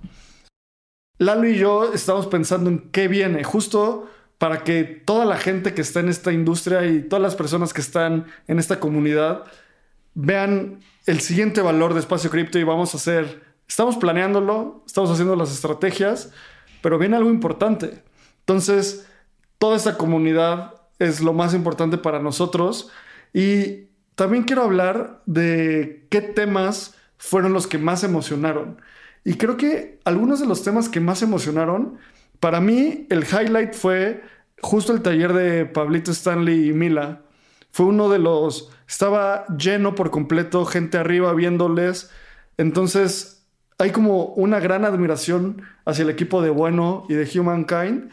[1.18, 5.82] Lalo y yo estamos pensando en qué viene, justo para que toda la gente que
[5.82, 9.46] está en esta industria y todas las personas que están en esta comunidad
[10.14, 15.36] vean el siguiente valor de espacio cripto y vamos a hacer Estamos planeándolo, estamos haciendo
[15.36, 16.32] las estrategias,
[16.82, 18.02] pero viene algo importante.
[18.48, 19.06] Entonces,
[19.58, 22.90] toda esta comunidad es lo más importante para nosotros
[23.34, 28.82] y también quiero hablar de qué temas fueron los que más emocionaron.
[29.26, 31.98] Y creo que algunos de los temas que más emocionaron,
[32.40, 34.24] para mí el highlight fue
[34.62, 37.24] justo el taller de Pablito Stanley y Mila.
[37.72, 42.12] Fue uno de los, estaba lleno por completo, gente arriba viéndoles.
[42.58, 43.46] Entonces,
[43.78, 48.10] hay como una gran admiración hacia el equipo de Bueno y de Humankind.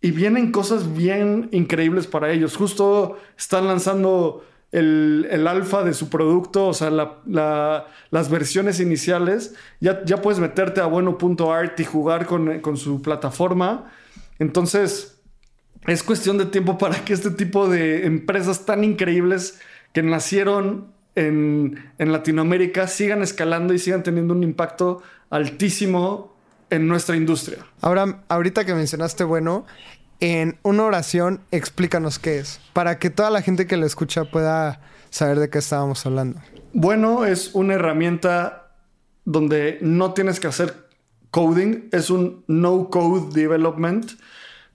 [0.00, 2.56] Y vienen cosas bien increíbles para ellos.
[2.56, 9.54] Justo están lanzando el, alfa de su producto, o sea, las versiones iniciales.
[9.80, 13.90] Ya, ya puedes meterte a bueno.art y jugar con, con su plataforma.
[14.38, 15.20] Entonces,
[15.86, 19.60] es cuestión de tiempo para que este tipo de empresas tan increíbles
[19.92, 26.36] que nacieron en, Latinoamérica sigan escalando y sigan teniendo un impacto altísimo
[26.70, 27.58] en nuestra industria.
[27.80, 29.66] Ahora, ahorita que mencionaste bueno,
[30.20, 34.80] en una oración explícanos qué es, para que toda la gente que lo escucha pueda
[35.10, 36.40] saber de qué estábamos hablando.
[36.72, 38.72] Bueno, es una herramienta
[39.24, 40.88] donde no tienes que hacer
[41.30, 44.12] coding, es un no code development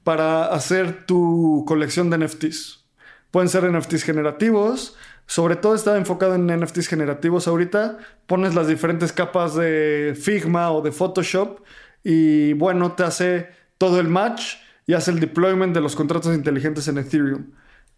[0.04, 2.86] para hacer tu colección de NFTs.
[3.32, 7.98] Pueden ser NFTs generativos, sobre todo está enfocado en NFTs generativos ahorita.
[8.28, 11.60] Pones las diferentes capas de Figma o de Photoshop
[12.04, 16.88] y bueno, te hace todo el match y hace el deployment de los contratos inteligentes
[16.88, 17.52] en Ethereum.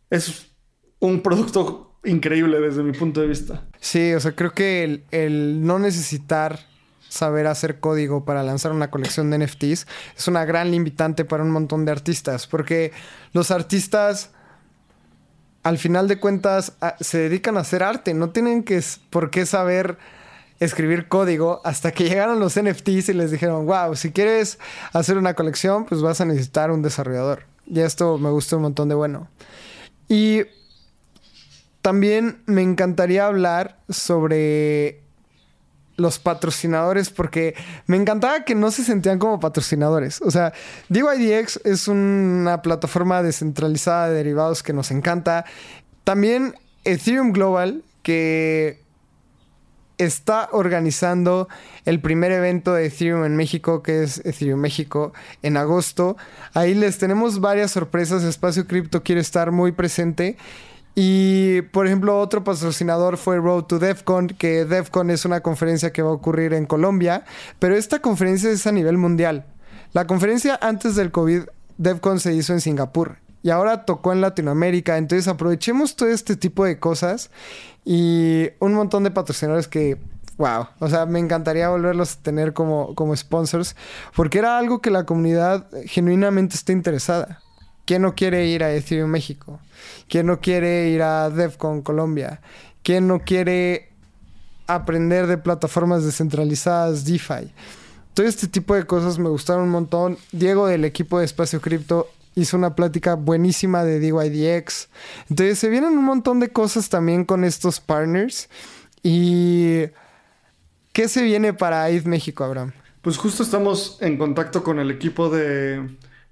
[0.10, 0.52] Es
[1.00, 3.64] un producto increíble desde mi punto de vista.
[3.80, 6.60] Sí, o sea, creo que el, el no necesitar
[7.10, 9.88] saber hacer código para lanzar una colección de NFTs
[10.18, 12.92] es una gran limitante para un montón de artistas, porque
[13.34, 14.32] los artistas
[15.64, 19.98] al final de cuentas se dedican a hacer arte, no tienen que por qué saber
[20.60, 24.60] escribir código hasta que llegaron los NFTs y les dijeron, wow, si quieres
[24.94, 27.44] hacer una colección, pues vas a necesitar un desarrollador.
[27.68, 29.28] Y esto me gusta un montón de bueno.
[30.08, 30.44] Y
[31.82, 35.02] también me encantaría hablar sobre
[35.98, 37.56] los patrocinadores porque
[37.88, 40.22] me encantaba que no se sentían como patrocinadores.
[40.22, 40.54] O sea,
[40.90, 45.46] DYDX es una plataforma descentralizada de derivados que nos encanta.
[46.04, 48.85] También Ethereum Global, que
[49.98, 51.48] está organizando
[51.86, 56.18] el primer evento de Ethereum en México, que es Ethereum México, en agosto.
[56.54, 58.24] Ahí les tenemos varias sorpresas.
[58.24, 60.38] Espacio Cripto quiere estar muy presente.
[60.96, 66.02] Y, por ejemplo, otro patrocinador fue Road to DEFCON, que DEFCON es una conferencia que
[66.02, 67.26] va a ocurrir en Colombia,
[67.60, 69.46] pero esta conferencia es a nivel mundial.
[69.92, 71.44] La conferencia antes del COVID,
[71.78, 76.66] DEFCON se hizo en Singapur y ahora tocó en Latinoamérica, entonces aprovechemos todo este tipo
[76.66, 77.30] de cosas
[77.86, 80.00] y un montón de patrocinadores que
[80.38, 80.66] wow.
[80.80, 83.76] O sea, me encantaría volverlos a tener como, como sponsors,
[84.16, 87.40] porque era algo que la comunidad genuinamente está interesada.
[87.86, 89.60] ¿Quién no quiere ir a Ethereum México?
[90.10, 92.42] ¿Quién no quiere ir a DevCon Colombia?
[92.82, 93.92] ¿Quién no quiere
[94.66, 97.54] aprender de plataformas descentralizadas DeFi?
[98.16, 100.18] Todo este tipo de cosas me gustaron un montón.
[100.32, 104.90] Diego del equipo de Espacio Cripto hizo una plática buenísima de DYDX.
[105.30, 108.50] Entonces se vienen un montón de cosas también con estos partners.
[109.02, 109.86] ¿Y
[110.94, 112.74] qué se viene para ETH México, Abraham?
[113.02, 115.88] Pues justo estamos en contacto con el equipo de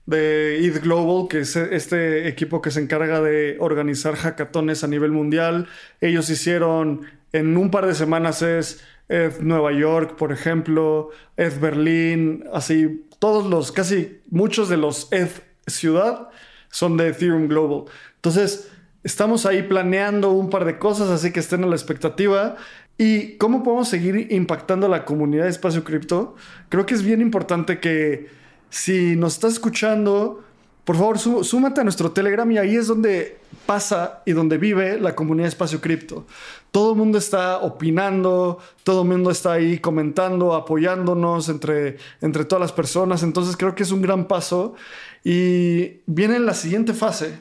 [0.05, 5.11] de ETH Global, que es este equipo que se encarga de organizar hackatones a nivel
[5.11, 5.67] mundial.
[6.01, 7.01] Ellos hicieron
[7.31, 13.49] en un par de semanas es ETH Nueva York, por ejemplo, ETH Berlín, así todos
[13.49, 16.29] los, casi muchos de los ETH ciudad
[16.69, 17.85] son de Ethereum Global.
[18.15, 18.69] Entonces,
[19.03, 22.55] estamos ahí planeando un par de cosas, así que estén a la expectativa.
[22.97, 26.35] ¿Y cómo podemos seguir impactando a la comunidad de espacio cripto?
[26.69, 28.27] Creo que es bien importante que
[28.69, 30.43] si nos estás escuchando,
[30.83, 35.15] por favor, súmate a nuestro Telegram y ahí es donde pasa y donde vive la
[35.15, 36.25] comunidad de Espacio Cripto.
[36.71, 42.61] Todo el mundo está opinando, todo el mundo está ahí comentando, apoyándonos entre, entre todas
[42.61, 43.23] las personas.
[43.23, 44.75] Entonces creo que es un gran paso
[45.23, 47.39] y viene la siguiente fase.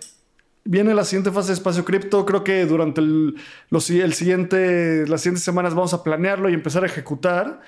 [0.65, 2.25] Viene la siguiente fase de Espacio Cripto.
[2.25, 3.35] Creo que durante el,
[3.71, 7.61] el siguiente, las siguientes semanas vamos a planearlo y empezar a ejecutar.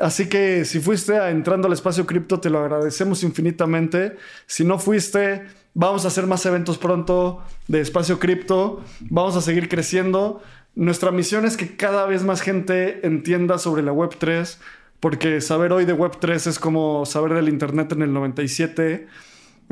[0.00, 4.16] Así que si fuiste entrando al espacio cripto, te lo agradecemos infinitamente.
[4.46, 5.44] Si no fuiste,
[5.74, 8.82] vamos a hacer más eventos pronto de espacio cripto.
[9.00, 10.42] Vamos a seguir creciendo.
[10.74, 14.58] Nuestra misión es que cada vez más gente entienda sobre la Web 3,
[15.00, 19.06] porque saber hoy de Web 3 es como saber del Internet en el 97.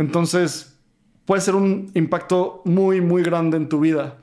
[0.01, 0.77] Entonces,
[1.27, 4.17] puede ser un impacto muy, muy grande en tu vida.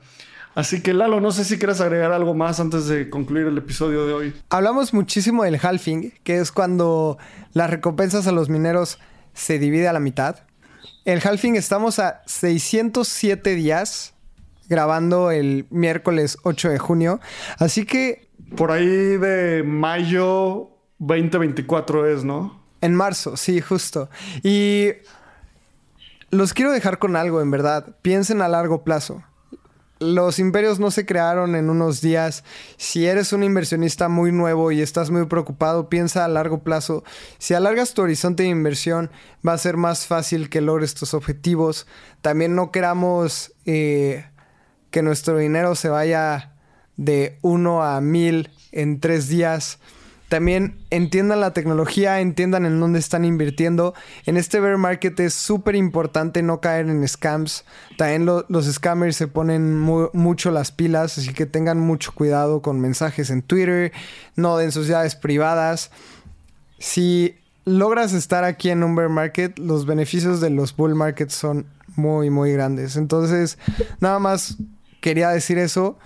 [0.56, 4.04] Así que Lalo, no sé si quieres agregar algo más antes de concluir el episodio
[4.04, 4.34] de hoy.
[4.50, 7.16] Hablamos muchísimo del halving, que es cuando
[7.52, 8.98] las recompensas a los mineros
[9.34, 10.40] se divide a la mitad.
[11.04, 14.14] El halving estamos a 607 días
[14.68, 17.20] grabando el miércoles 8 de junio.
[17.58, 18.28] Así que...
[18.56, 22.60] Por ahí de mayo 2024 es, ¿no?
[22.80, 24.10] En marzo, sí, justo.
[24.42, 24.88] Y
[26.30, 27.96] los quiero dejar con algo, en verdad.
[28.02, 29.22] Piensen a largo plazo
[30.00, 32.44] los imperios no se crearon en unos días.
[32.76, 37.04] Si eres un inversionista muy nuevo y estás muy preocupado, piensa a largo plazo.
[37.38, 39.10] Si alargas tu horizonte de inversión,
[39.46, 41.86] va a ser más fácil que logres tus objetivos.
[42.20, 44.26] También no queramos eh,
[44.90, 46.54] que nuestro dinero se vaya
[46.96, 49.78] de uno a mil en tres días.
[50.28, 53.94] También entiendan la tecnología, entiendan en dónde están invirtiendo.
[54.26, 57.64] En este bear market es súper importante no caer en scams.
[57.96, 63.30] También los scammers se ponen mucho las pilas, así que tengan mucho cuidado con mensajes
[63.30, 63.92] en Twitter,
[64.36, 65.90] no den sociedades privadas.
[66.78, 71.66] Si logras estar aquí en un bear market, los beneficios de los bull markets son
[71.96, 72.96] muy, muy grandes.
[72.96, 73.56] Entonces,
[74.00, 74.58] nada más
[75.00, 75.98] quería decir eso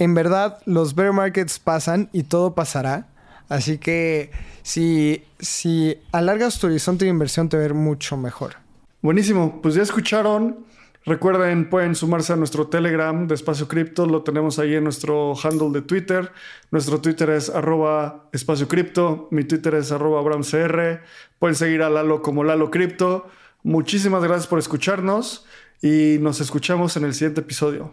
[0.00, 3.06] en verdad los bear markets pasan y todo pasará.
[3.48, 4.30] Así que
[4.62, 8.54] si, si alargas tu horizonte de inversión te va mucho mejor.
[9.02, 10.64] Buenísimo, pues ya escucharon.
[11.04, 15.70] Recuerden, pueden sumarse a nuestro Telegram de Espacio Cripto, lo tenemos ahí en nuestro handle
[15.70, 16.32] de Twitter.
[16.70, 21.02] Nuestro Twitter es arroba espacio cripto, mi Twitter es arroba abramcr.
[21.38, 23.26] Pueden seguir a Lalo como Lalo Cripto.
[23.62, 25.46] Muchísimas gracias por escucharnos
[25.82, 27.92] y nos escuchamos en el siguiente episodio.